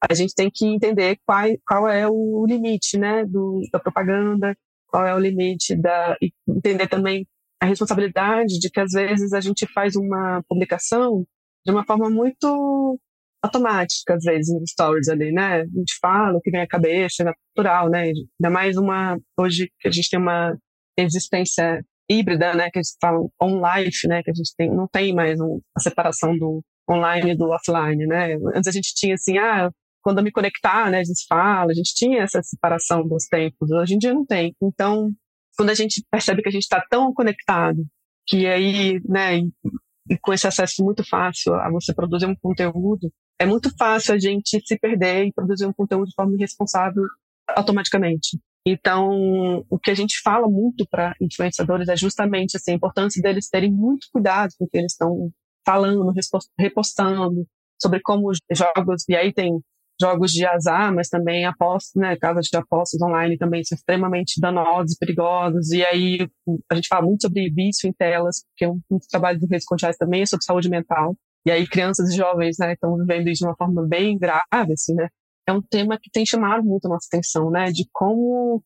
[0.09, 5.05] a gente tem que entender qual, qual é o limite, né, do, da propaganda, qual
[5.05, 7.27] é o limite da, e entender também
[7.61, 11.27] a responsabilidade de que às vezes a gente faz uma publicação
[11.65, 12.99] de uma forma muito
[13.41, 15.61] automática, às vezes, nos stories ali, né?
[15.61, 18.03] A gente fala o que vem à cabeça, é natural, né?
[18.03, 20.57] Ainda mais uma, hoje que a gente tem uma
[20.97, 22.69] existência híbrida, né?
[22.71, 24.21] Que eles falam on-life, né?
[24.23, 28.05] Que a gente tem, não tem mais um, a separação do online e do offline,
[28.07, 28.35] né?
[28.55, 29.69] Antes a gente tinha assim, ah,
[30.01, 30.99] quando eu me conectar, né?
[30.99, 34.53] A gente fala, a gente tinha essa separação dos tempos, hoje em dia não tem.
[34.61, 35.11] Então,
[35.55, 37.85] quando a gente percebe que a gente está tão conectado,
[38.27, 39.41] que aí, né,
[40.09, 44.19] e com esse acesso muito fácil a você produzir um conteúdo, é muito fácil a
[44.19, 47.03] gente se perder e produzir um conteúdo de forma irresponsável
[47.55, 48.39] automaticamente.
[48.65, 53.49] Então, o que a gente fala muito para influenciadores é justamente assim, a importância deles
[53.49, 55.31] terem muito cuidado com o que eles estão
[55.65, 56.11] falando,
[56.57, 57.47] repostando,
[57.81, 59.59] sobre como os jogos, e aí tem
[60.01, 64.93] jogos de azar, mas também apostas, né, casas de apostas online também são extremamente danosos
[64.93, 66.27] e perigosos, e aí
[66.71, 70.21] a gente fala muito sobre vício em telas, porque um, trabalho do Redes Condiais também
[70.21, 73.55] é sobre saúde mental, e aí crianças e jovens, né, estão vivendo isso de uma
[73.55, 75.09] forma bem grave, assim, né,
[75.47, 78.63] é um tema que tem chamado muito a nossa atenção, né, de como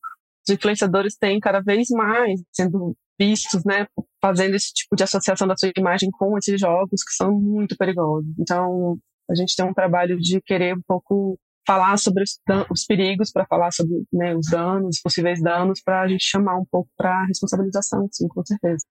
[0.47, 3.87] os influenciadores têm cada vez mais sendo vistos, né,
[4.21, 8.27] fazendo esse tipo de associação da sua imagem com esses jogos que são muito perigosos.
[8.39, 8.97] Então,
[9.29, 13.45] a gente tem um trabalho de querer um pouco falar sobre os, os perigos, para
[13.45, 18.07] falar sobre né, os danos, possíveis danos, para a gente chamar um pouco para responsabilização,
[18.11, 18.85] sim, com certeza.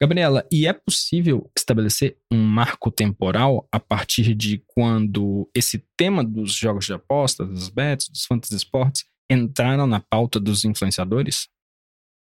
[0.00, 6.52] Gabriela, e é possível estabelecer um marco temporal a partir de quando esse tema dos
[6.52, 11.48] jogos de apostas, dos bets, dos fantasy sports entraram na pauta dos influenciadores?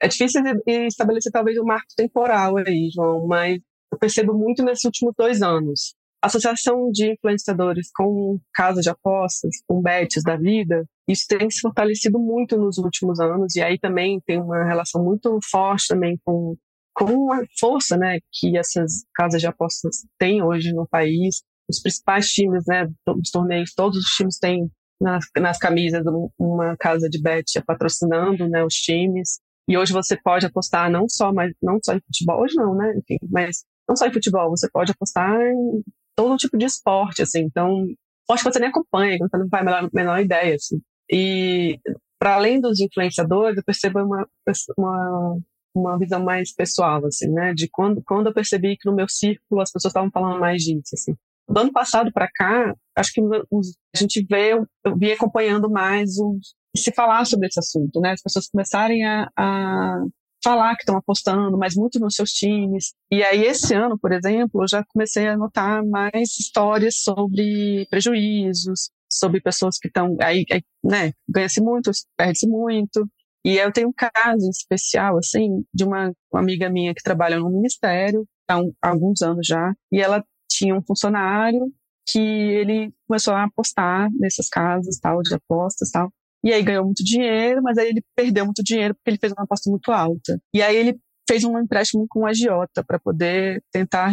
[0.01, 0.41] É difícil
[0.87, 3.61] estabelecer talvez um marco temporal aí, João, mas
[3.93, 5.97] eu percebo muito nesses últimos dois anos.
[6.21, 12.19] Associação de influenciadores com casas de apostas, com bets da vida, isso tem se fortalecido
[12.19, 16.57] muito nos últimos anos e aí também tem uma relação muito forte também com
[16.99, 21.43] com a força, né, que essas casas de apostas têm hoje no país.
[21.71, 24.69] Os principais times, né, dos torneios, todos os times têm
[25.01, 26.03] nas, nas camisas
[26.37, 29.39] uma casa de bet patrocinando, né, os times.
[29.69, 32.95] E hoje você pode apostar não só, mas não só em futebol, hoje não, né?
[32.97, 35.83] Enfim, mas não só em futebol, você pode apostar em
[36.19, 37.43] todo tipo de esporte, assim.
[37.43, 37.87] Então,
[38.23, 40.81] esporte que você nem acompanha, que você não faz a menor, menor ideia, assim.
[41.09, 41.79] E
[42.19, 44.29] para além dos influenciadores, eu percebo uma,
[44.77, 45.39] uma,
[45.73, 47.55] uma visão mais pessoal, assim, né?
[47.55, 50.91] De quando, quando eu percebi que no meu círculo as pessoas estavam falando mais disso,
[50.95, 51.15] assim.
[51.49, 56.53] Do ano passado para cá, acho que a gente vê, eu vi acompanhando mais os,
[56.77, 58.11] se falar sobre esse assunto, né?
[58.11, 60.05] As pessoas começarem a, a
[60.43, 62.95] falar que estão apostando, mas muito nos seus times.
[63.11, 68.91] E aí, esse ano, por exemplo, eu já comecei a notar mais histórias sobre prejuízos,
[69.11, 70.17] sobre pessoas que estão.
[70.21, 73.09] Aí, aí, né, ganha-se muito, perde-se muito.
[73.45, 77.51] E eu tenho um caso especial, assim, de uma, uma amiga minha que trabalha no
[77.51, 81.73] ministério há, um, há alguns anos já, e ela tinha um funcionário
[82.11, 86.11] que ele começou a apostar nessas casas, tal, de apostas, tal.
[86.45, 89.45] E aí ganhou muito dinheiro, mas aí ele perdeu muito dinheiro porque ele fez uma
[89.45, 90.41] aposta muito alta.
[90.55, 90.99] E aí ele
[91.29, 94.13] fez um empréstimo com a agiota para poder tentar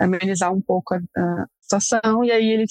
[0.00, 2.24] amenizar um pouco a, a, situação.
[2.24, 2.64] E aí ele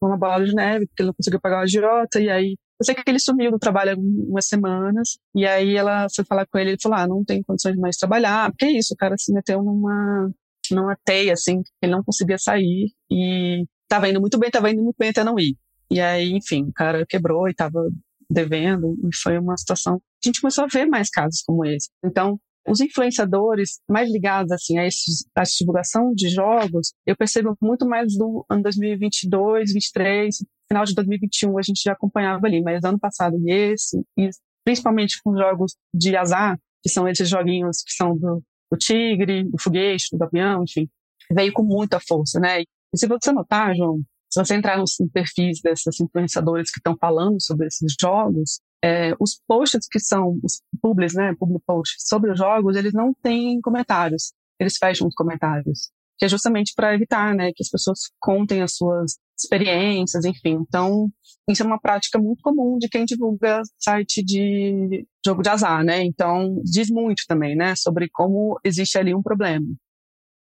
[0.00, 2.20] uma bola de neve porque ele não conseguiu pagar o agiota.
[2.20, 5.18] E aí eu sei que ele sumiu do trabalho umas semanas.
[5.34, 6.70] E aí ela foi falar com ele.
[6.70, 8.50] Ele falou: Ah, não tem condições de mais trabalhar.
[8.50, 10.30] Porque é isso, o cara se meteu numa
[10.70, 14.96] numa teia assim, ele não conseguia sair e tava indo muito bem, tava indo muito
[14.98, 15.56] bem até não ir.
[15.90, 17.88] E aí, enfim, o cara quebrou e tava
[18.30, 19.94] devendo, e foi uma situação.
[19.94, 21.88] A gente começou a ver mais casos como esse.
[22.04, 22.38] Então,
[22.68, 28.14] os influenciadores mais ligados assim a, esses, a divulgação de jogos, eu percebo muito mais
[28.16, 30.36] do ano 2022, 2023,
[30.68, 34.28] final de 2021 a gente já acompanhava ali, mas ano passado e esse, e
[34.64, 39.58] principalmente com jogos de azar, que são esses joguinhos que são do, do tigre, do
[39.58, 40.88] foguete, do avião, enfim,
[41.32, 42.60] veio com muita força, né?
[42.60, 47.40] E se você notar, João, se você entrar nos perfis desses influenciadores que estão falando
[47.42, 52.38] sobre esses jogos, é, os posts que são os publics, né, public posts sobre os
[52.38, 57.50] jogos, eles não têm comentários, eles fecham os comentários, que é justamente para evitar, né,
[57.54, 60.58] que as pessoas contem as suas experiências, enfim.
[60.60, 61.08] Então,
[61.48, 66.02] isso é uma prática muito comum de quem divulga site de jogo de azar, né?
[66.02, 69.66] Então, diz muito também, né, sobre como existe ali um problema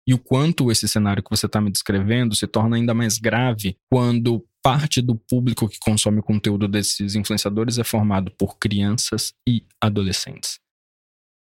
[0.07, 3.77] e o quanto esse cenário que você está me descrevendo se torna ainda mais grave
[3.91, 9.65] quando parte do público que consome o conteúdo desses influenciadores é formado por crianças e
[9.81, 10.59] adolescentes.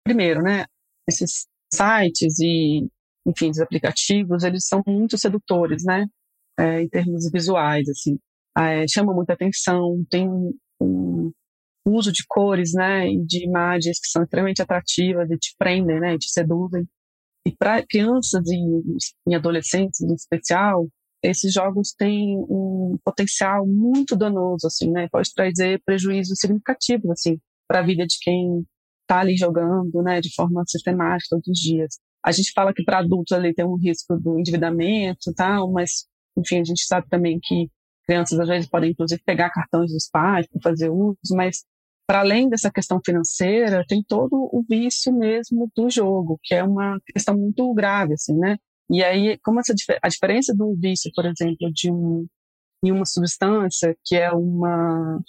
[0.05, 0.65] Primeiro, né,
[1.07, 2.87] esses sites e,
[3.25, 6.05] enfim, os aplicativos, eles são muito sedutores, né,
[6.59, 8.17] é, em termos visuais, assim,
[8.57, 11.31] é, chama muita atenção, tem um,
[11.85, 16.17] uso de cores, né, de imagens que são extremamente atrativas e te prendem, né, e
[16.17, 16.87] te seduzem.
[17.45, 18.59] E para crianças e,
[19.27, 20.87] e adolescentes, em especial,
[21.21, 25.07] esses jogos têm um potencial muito danoso, assim, né?
[25.11, 28.65] Pode trazer prejuízos significativos, assim, para a vida de quem
[29.01, 31.99] está ali jogando, né, de forma sistemática todos os dias.
[32.25, 36.05] A gente fala que para adultos ali tem um risco do endividamento e tal, mas,
[36.37, 37.69] enfim, a gente sabe também que
[38.05, 41.63] crianças às vezes podem, inclusive, pegar cartões dos pais para fazer uso, mas
[42.07, 46.99] para além dessa questão financeira, tem todo o vício mesmo do jogo, que é uma
[47.05, 48.57] questão muito grave, assim, né?
[48.89, 52.27] E aí, como essa, a diferença do vício, por exemplo, de um,
[52.83, 55.21] em uma substância que é uma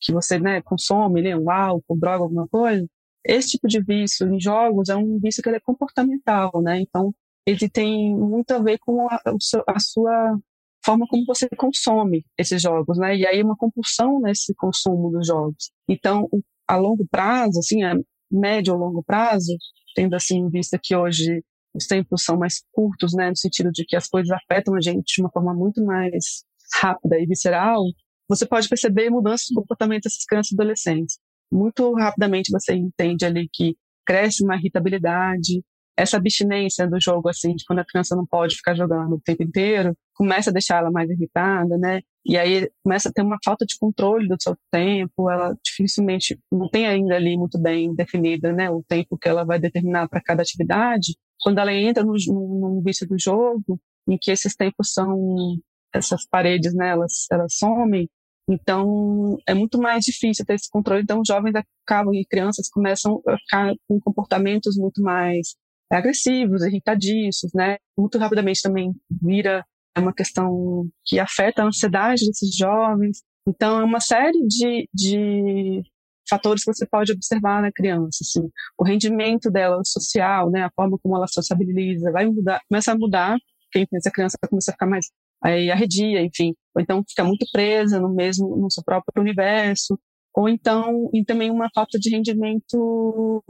[0.00, 2.86] que você né, consome, né, um álcool, droga, alguma coisa,
[3.24, 6.80] esse tipo de vício em jogos é um vício que é comportamental, né?
[6.80, 7.14] Então,
[7.46, 9.20] ele tem muito a ver com a,
[9.66, 10.38] a sua
[10.84, 13.16] forma como você consome esses jogos, né?
[13.16, 15.70] E aí uma compulsão nesse consumo dos jogos.
[15.88, 16.28] Então,
[16.66, 17.94] a longo prazo, assim, a
[18.30, 19.56] médio ou longo prazo,
[19.94, 21.42] tendo assim em vista que hoje
[21.74, 25.14] os tempos são mais curtos, né, no sentido de que as coisas afetam a gente
[25.14, 26.44] de uma forma muito mais
[26.80, 27.82] rápida e visceral,
[28.28, 31.18] você pode perceber mudanças de comportamento dessas crianças e adolescentes.
[31.50, 33.74] Muito rapidamente você entende ali que
[34.06, 35.62] cresce uma irritabilidade,
[35.96, 39.42] essa abstinência do jogo, assim, de quando a criança não pode ficar jogando o tempo
[39.42, 42.00] inteiro, começa a deixar ela mais irritada, né?
[42.28, 46.68] E aí começa a ter uma falta de controle do seu tempo, ela dificilmente não
[46.68, 50.42] tem ainda ali muito bem definida, né, o tempo que ela vai determinar para cada
[50.42, 51.16] atividade.
[51.40, 55.56] Quando ela entra no, no, no vício do jogo, em que esses tempos são
[55.94, 58.08] essas paredes, né, elas, elas somem,
[58.50, 61.02] então, é muito mais difícil ter esse controle.
[61.02, 61.52] Então, jovens
[61.84, 65.54] acabam e crianças começam a ficar com comportamentos muito mais
[65.92, 67.76] agressivos, irritadiços, né?
[67.96, 69.64] Muito rapidamente também vira
[69.96, 73.22] uma questão que afeta a ansiedade desses jovens.
[73.48, 75.82] Então, é uma série de, de
[76.28, 78.48] fatores que você pode observar na criança, assim.
[78.78, 80.64] O rendimento dela social, né?
[80.64, 83.36] A forma como ela sociabiliza vai mudar, começa a mudar.
[83.72, 85.06] Quem pensa a criança começa a ficar mais
[85.42, 89.98] aí arredia, enfim, ou então fica muito presa no mesmo, no seu próprio universo,
[90.34, 93.42] ou então, e também uma falta de rendimento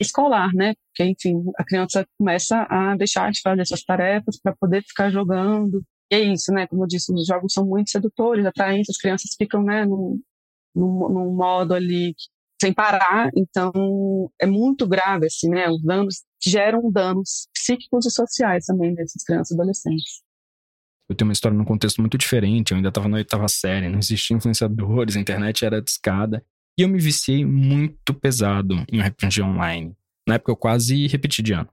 [0.00, 0.74] escolar, né?
[0.88, 5.82] Porque, enfim, a criança começa a deixar de fazer suas tarefas para poder ficar jogando.
[6.10, 6.66] E é isso, né?
[6.66, 10.20] Como eu disse, os jogos são muito sedutores, atraentes, as crianças ficam, né, num,
[10.74, 12.14] num, num modo ali
[12.62, 13.72] sem parar, então
[14.40, 15.68] é muito grave, assim, né?
[15.68, 20.22] Os danos geram danos psíquicos e sociais também dessas crianças e adolescentes.
[21.08, 22.70] Eu tenho uma história num contexto muito diferente.
[22.70, 26.44] Eu ainda estava na oitava série, não existia influenciadores, a internet era discada.
[26.78, 29.94] E eu me viciei muito pesado em RPG online.
[30.26, 31.68] Na época eu quase repeti de ano.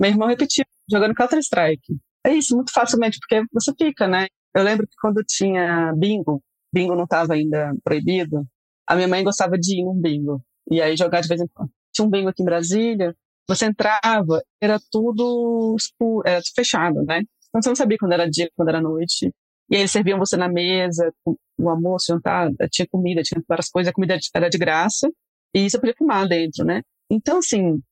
[0.00, 1.96] Meu irmão repetiu, jogando Counter-Strike.
[2.26, 4.26] É isso, muito facilmente, porque você fica, né?
[4.54, 6.42] Eu lembro que quando tinha bingo,
[6.72, 8.46] bingo não estava ainda proibido,
[8.86, 10.42] a minha mãe gostava de ir num bingo.
[10.70, 11.70] E aí jogar de vez em quando.
[11.92, 13.14] Tinha um bingo aqui em Brasília,
[13.48, 15.76] você entrava, era tudo
[16.24, 17.22] era fechado, né?
[17.48, 19.30] Então você não sabia quando era dia, quando era noite.
[19.74, 23.90] E aí eles serviam você na mesa, o almoço, jantar, tinha comida, tinha várias coisas,
[23.90, 25.10] a comida era de graça,
[25.52, 26.80] e você podia fumar dentro, né?
[27.10, 27.82] Então, assim,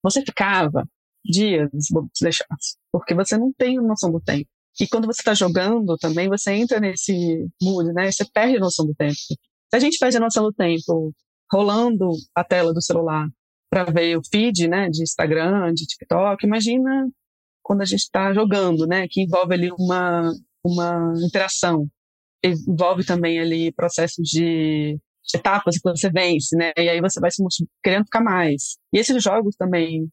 [0.00, 0.88] você ficava
[1.24, 1.68] dias,
[2.14, 4.48] se deixasse, porque você não tem noção do tempo.
[4.80, 8.12] E quando você está jogando também, você entra nesse mood, né?
[8.12, 9.14] Você perde a noção do tempo.
[9.14, 9.36] Se
[9.72, 11.12] a gente perde a noção do tempo
[11.52, 13.26] rolando a tela do celular
[13.68, 17.10] para ver o feed, né, de Instagram, de TikTok, imagina
[17.60, 19.08] quando a gente está jogando, né?
[19.10, 20.32] Que envolve ali uma,
[20.64, 21.88] uma interação.
[22.44, 24.98] Envolve também ali processo de
[25.34, 26.72] etapas que você vence, né?
[26.76, 27.42] E aí você vai se
[27.82, 28.76] querendo ficar mais.
[28.92, 30.08] E esses jogos também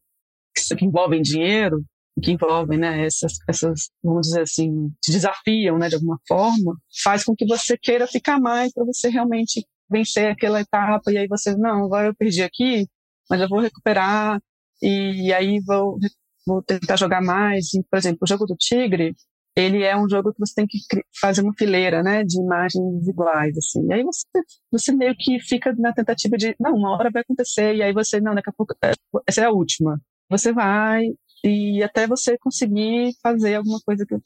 [0.78, 1.84] que envolvem dinheiro,
[2.22, 7.24] que envolvem, né, essas, essas, vamos dizer assim, te desafiam, né, de alguma forma, faz
[7.24, 11.56] com que você queira ficar mais para você realmente vencer aquela etapa e aí você,
[11.56, 12.86] não, agora eu perdi aqui,
[13.30, 14.40] mas eu vou recuperar
[14.82, 15.98] e aí vou
[16.46, 17.72] vou tentar jogar mais.
[17.74, 19.14] E, por exemplo, o jogo do Tigre,
[19.56, 20.78] ele é um jogo que você tem que
[21.20, 23.86] fazer uma fileira, né, de imagens iguais, assim.
[23.88, 24.26] E aí você,
[24.70, 28.20] você meio que fica na tentativa de, não, uma hora vai acontecer, e aí você,
[28.20, 28.92] não, daqui a pouco, é,
[29.26, 30.00] essa é a última.
[30.30, 31.04] Você vai,
[31.44, 34.16] e até você conseguir fazer alguma coisa que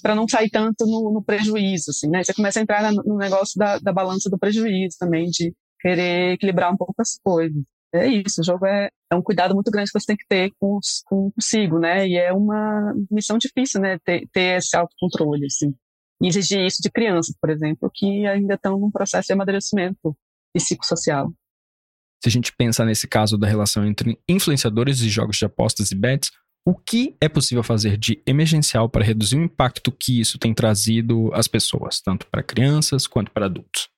[0.00, 2.22] para não sair tanto no, no, prejuízo, assim, né?
[2.22, 6.72] Você começa a entrar no negócio da, da balança do prejuízo também, de querer equilibrar
[6.72, 7.62] um pouco as coisas
[7.96, 10.52] é isso, o jogo é, é um cuidado muito grande que você tem que ter
[10.58, 12.06] com, com consigo, né?
[12.06, 13.98] E é uma missão difícil, né?
[14.04, 15.74] Ter, ter esse autocontrole, assim.
[16.22, 20.16] E exigir isso de crianças, por exemplo, que ainda estão num processo de amadurecimento
[20.54, 21.32] psicossocial.
[22.22, 25.94] Se a gente pensar nesse caso da relação entre influenciadores e jogos de apostas e
[25.94, 26.30] bets,
[26.66, 31.32] o que é possível fazer de emergencial para reduzir o impacto que isso tem trazido
[31.32, 33.88] às pessoas, tanto para crianças quanto para adultos?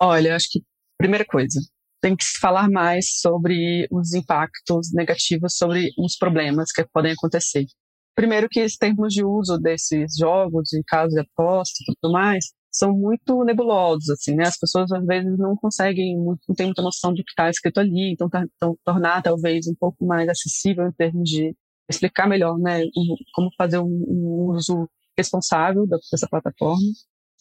[0.00, 0.62] Olha, acho que
[0.96, 1.58] primeira coisa,
[2.02, 7.64] tem que se falar mais sobre os impactos negativos, sobre os problemas que podem acontecer.
[8.14, 12.44] Primeiro que os termos de uso desses jogos e casos de aposta e tudo mais
[12.70, 14.44] são muito nebulosos, assim, né?
[14.46, 18.12] As pessoas às vezes não conseguem, não têm muita noção do que está escrito ali,
[18.12, 21.54] então, tá, então tornar talvez um pouco mais acessível em termos de
[21.88, 22.82] explicar melhor, né,
[23.34, 26.80] como fazer um, um uso responsável dessa plataforma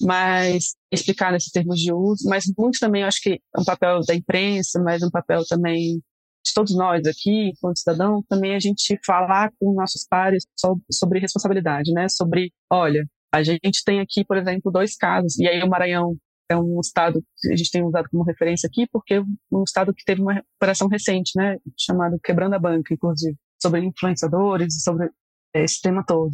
[0.02, 4.16] mas explicar nesses termos de uso, mas muito também acho que é um papel da
[4.16, 6.02] imprensa, mas um papel também
[6.44, 10.46] de todos nós aqui, enquanto cidadão, também a gente falar com nossos pares
[10.92, 12.08] sobre responsabilidade, né?
[12.10, 16.18] Sobre, olha, a gente tem aqui, por exemplo, dois casos, e aí o Maranhão
[16.50, 19.22] é um estado que a gente tem usado como referência aqui, porque é
[19.52, 21.58] um estado que teve uma operação recente, né?
[21.78, 25.10] Chamado Quebrando a Banca, inclusive, sobre influenciadores, sobre
[25.56, 26.32] é, esse tema todo.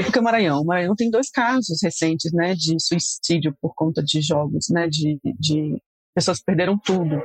[0.00, 0.62] E por que o Maranhão?
[0.62, 2.54] O Maranhão tem dois casos recentes, né?
[2.54, 4.88] De suicídio por conta de jogos, né?
[4.88, 5.82] De, de
[6.14, 7.20] pessoas que perderam tudo.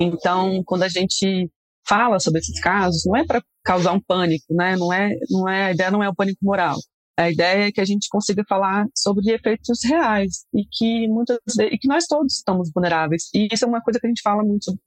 [0.00, 1.50] Então, quando a gente
[1.88, 4.76] fala sobre esses casos, não é para causar um pânico, né?
[4.76, 6.76] Não é, não é, a ideia não é o pânico moral.
[7.18, 11.76] A ideia é que a gente consiga falar sobre efeitos reais e que muitas e
[11.78, 13.28] que nós todos estamos vulneráveis.
[13.34, 14.80] E isso é uma coisa que a gente fala muito sobre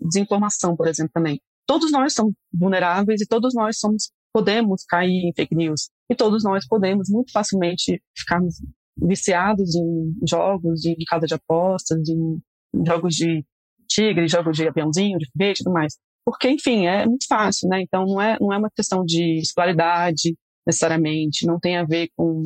[0.00, 1.38] desinformação, por exemplo, também.
[1.66, 6.44] Todos nós somos vulneráveis e todos nós somos podemos cair em fake news e todos
[6.44, 8.56] nós podemos muito facilmente ficarmos
[8.96, 12.40] viciados em jogos de casa de apostas, em
[12.86, 13.44] jogos de
[13.88, 15.94] tigre, jogos de aviãozinho, de foguete e tudo mais.
[16.24, 17.82] Porque, enfim, é muito fácil, né?
[17.82, 20.36] Então, não é, não é uma questão de escolaridade,
[20.66, 22.42] necessariamente, não tem a ver com,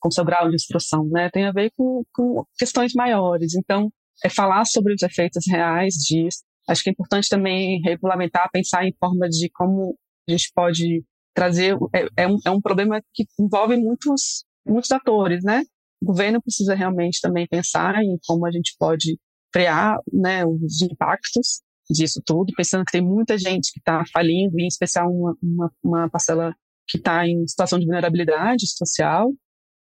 [0.00, 1.28] com seu grau de instrução, né?
[1.30, 3.54] Tem a ver com, com questões maiores.
[3.54, 3.90] Então,
[4.24, 6.42] é falar sobre os efeitos reais disso.
[6.66, 11.04] Acho que é importante também regulamentar, pensar em forma de como a gente pode
[11.34, 11.76] trazer.
[11.94, 15.62] É, é, um, é um problema que envolve muitos, muitos atores, né?
[16.02, 19.18] O governo precisa realmente também pensar em como a gente pode
[19.52, 24.66] frear né, os impactos disso tudo, pensando que tem muita gente que está falindo, em
[24.66, 26.54] especial uma, uma, uma parcela
[26.88, 29.30] que está em situação de vulnerabilidade social,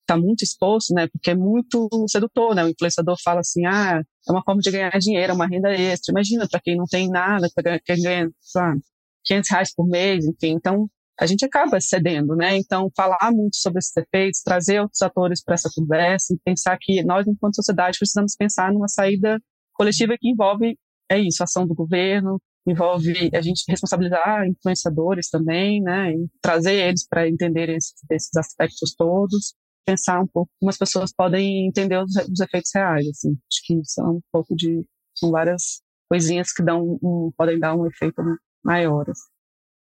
[0.02, 1.08] está muito exposto, né?
[1.08, 2.64] Porque é muito sedutor, né?
[2.64, 6.12] O influenciador fala assim, ah, é uma forma de ganhar dinheiro, é uma renda extra.
[6.12, 8.82] Imagina para quem não tem nada, para quem ganha, sabe,
[9.26, 10.52] 500 reais por mês, enfim.
[10.52, 10.90] Então,
[11.20, 12.58] a gente acaba cedendo, né?
[12.58, 17.04] Então, falar muito sobre esses efeitos, trazer outros atores para essa conversa e pensar que
[17.04, 19.40] nós, enquanto sociedade, precisamos pensar numa saída
[19.74, 20.78] coletiva que envolve,
[21.10, 26.14] é isso, ação do governo, envolve a gente responsabilizar influenciadores também, né?
[26.14, 29.54] E trazer eles para entender esses, esses, aspectos todos,
[29.86, 33.32] pensar um pouco como as pessoas podem entender os, os efeitos reais, assim.
[33.32, 34.86] Acho que são um pouco de,
[35.16, 38.22] são várias coisinhas que dão um, podem dar um efeito
[38.64, 39.10] maior.
[39.10, 39.33] Assim.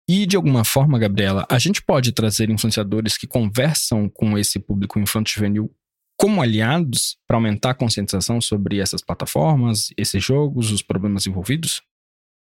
[0.08, 5.00] E de alguma forma, Gabriela, a gente pode trazer influenciadores que conversam com esse público
[5.00, 5.74] infanto-juvenil
[6.18, 11.82] como aliados para aumentar a conscientização sobre essas plataformas, esses jogos, os problemas envolvidos?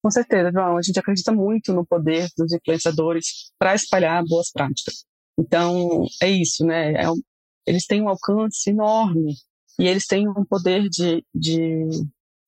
[0.03, 0.77] Com certeza, João.
[0.77, 5.05] A gente acredita muito no poder dos influenciadores para espalhar boas práticas.
[5.39, 6.93] Então, é isso, né?
[6.95, 7.21] É um,
[7.67, 9.35] eles têm um alcance enorme
[9.79, 11.89] e eles têm um poder de, de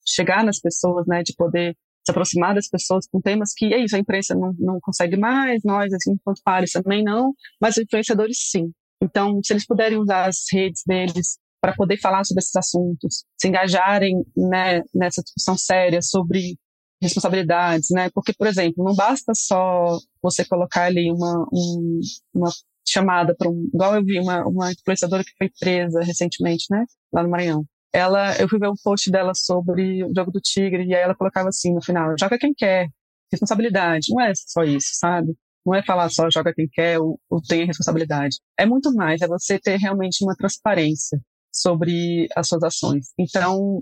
[0.05, 1.23] chegar nas pessoas, né?
[1.23, 4.79] De poder se aproximar das pessoas com temas que, é isso, a imprensa não, não
[4.81, 8.71] consegue mais, nós, assim, enquanto pares também não, mas os influenciadores sim.
[9.03, 13.49] Então, se eles puderem usar as redes deles para poder falar sobre esses assuntos, se
[13.49, 16.57] engajarem né, nessa discussão séria sobre
[17.01, 18.11] responsabilidades, né?
[18.15, 22.01] Porque, por exemplo, não basta só você colocar ali uma, um,
[22.35, 22.51] uma
[22.87, 23.69] chamada para um.
[23.73, 26.85] Igual eu vi uma, uma influenciadora que foi presa recentemente, né?
[27.13, 27.65] Lá no Maranhão
[27.95, 31.15] ela, eu fui ver um post dela sobre o jogo do tigre e aí ela
[31.15, 32.89] colocava assim no final, joga quem quer,
[33.31, 34.09] responsabilidade.
[34.11, 35.33] Não é só isso, sabe?
[35.65, 38.39] Não é falar só joga quem quer ou, ou tenha responsabilidade.
[38.59, 41.21] É muito mais, é você ter realmente uma transparência
[41.53, 43.07] sobre as suas ações.
[43.17, 43.81] Então,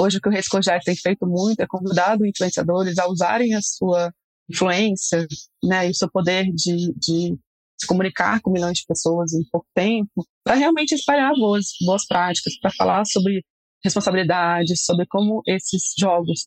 [0.00, 3.60] hoje o que o Redes Cordiais tem feito muito é convidado influenciadores a usarem a
[3.60, 4.10] sua
[4.48, 5.26] influência,
[5.62, 7.38] né, e o seu poder de, de
[7.78, 12.58] se comunicar com milhões de pessoas em pouco tempo, para realmente espalhar boas, boas práticas,
[12.60, 13.44] para falar sobre
[13.84, 16.46] responsabilidade, sobre como esses jogos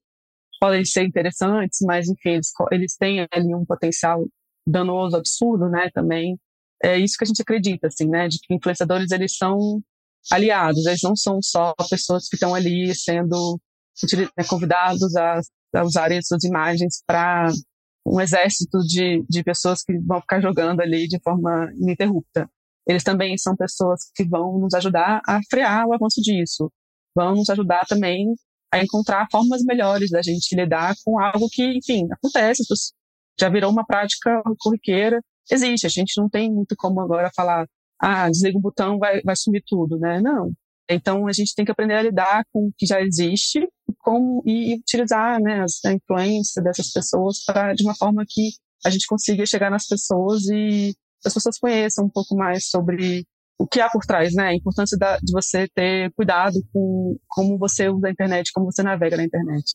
[0.59, 4.25] podem ser interessantes, mas enfim, eles, eles têm ali um potencial
[4.65, 6.38] danoso, absurdo, né, também.
[6.84, 9.82] É isso que a gente acredita, assim, né, de que influenciadores, eles são
[10.32, 13.59] aliados, eles não são só pessoas que estão ali sendo
[14.15, 15.39] né, convidados a,
[15.75, 17.51] a usarem suas imagens para
[18.08, 22.49] um exército de, de pessoas que vão ficar jogando ali de forma ininterrupta.
[22.88, 26.72] Eles também são pessoas que vão nos ajudar a frear o avanço disso,
[27.14, 28.34] vão nos ajudar também
[28.72, 32.64] a encontrar formas melhores da gente lidar com algo que, enfim, acontece,
[33.39, 37.68] já virou uma prática corriqueira, existe, a gente não tem muito como agora falar,
[37.99, 40.22] ah, desliga o botão, vai, vai sumir tudo, né?
[40.22, 40.51] Não.
[40.89, 43.68] Então, a gente tem que aprender a lidar com o que já existe
[43.99, 48.51] como, e utilizar né, a influência dessas pessoas para de uma forma que
[48.85, 53.25] a gente consiga chegar nas pessoas e as pessoas conheçam um pouco mais sobre
[53.59, 54.49] o que há por trás, né?
[54.49, 58.83] A importância da, de você ter cuidado com como você usa a internet, como você
[58.83, 59.73] navega na internet.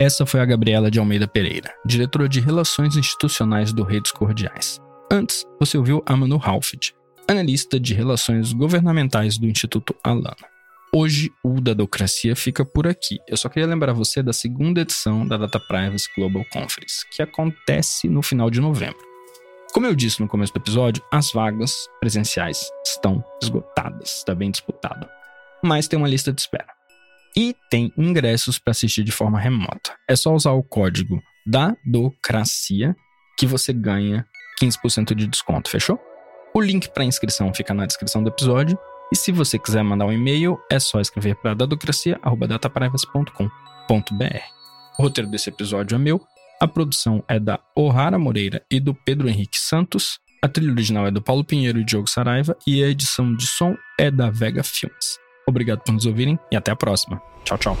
[0.00, 4.78] Essa foi a Gabriela de Almeida Pereira, diretora de Relações Institucionais do Redes Cordiais.
[5.10, 6.94] Antes, você ouviu a Manu Halfit,
[7.28, 10.53] analista de Relações Governamentais do Instituto Alana.
[10.96, 13.18] Hoje o Dadocracia fica por aqui.
[13.26, 18.08] Eu só queria lembrar você da segunda edição da Data Privacy Global Conference, que acontece
[18.08, 19.04] no final de novembro.
[19.72, 25.08] Como eu disse no começo do episódio, as vagas presenciais estão esgotadas, está bem disputado.
[25.64, 26.72] Mas tem uma lista de espera.
[27.36, 29.96] E tem ingressos para assistir de forma remota.
[30.08, 32.94] É só usar o código DADOCRACIA
[33.36, 34.24] que você ganha
[34.62, 35.98] 15% de desconto, fechou?
[36.54, 38.78] O link para inscrição fica na descrição do episódio
[39.14, 43.44] e se você quiser mandar um e-mail, é só escrever para dadocracia.dataprivacy.com.br.
[44.98, 46.20] O roteiro desse episódio é meu,
[46.60, 51.12] a produção é da O'Hara Moreira e do Pedro Henrique Santos, a trilha original é
[51.12, 55.20] do Paulo Pinheiro e Diogo Saraiva e a edição de som é da Vega Filmes.
[55.46, 57.22] Obrigado por nos ouvirem e até a próxima.
[57.44, 57.78] Tchau, tchau.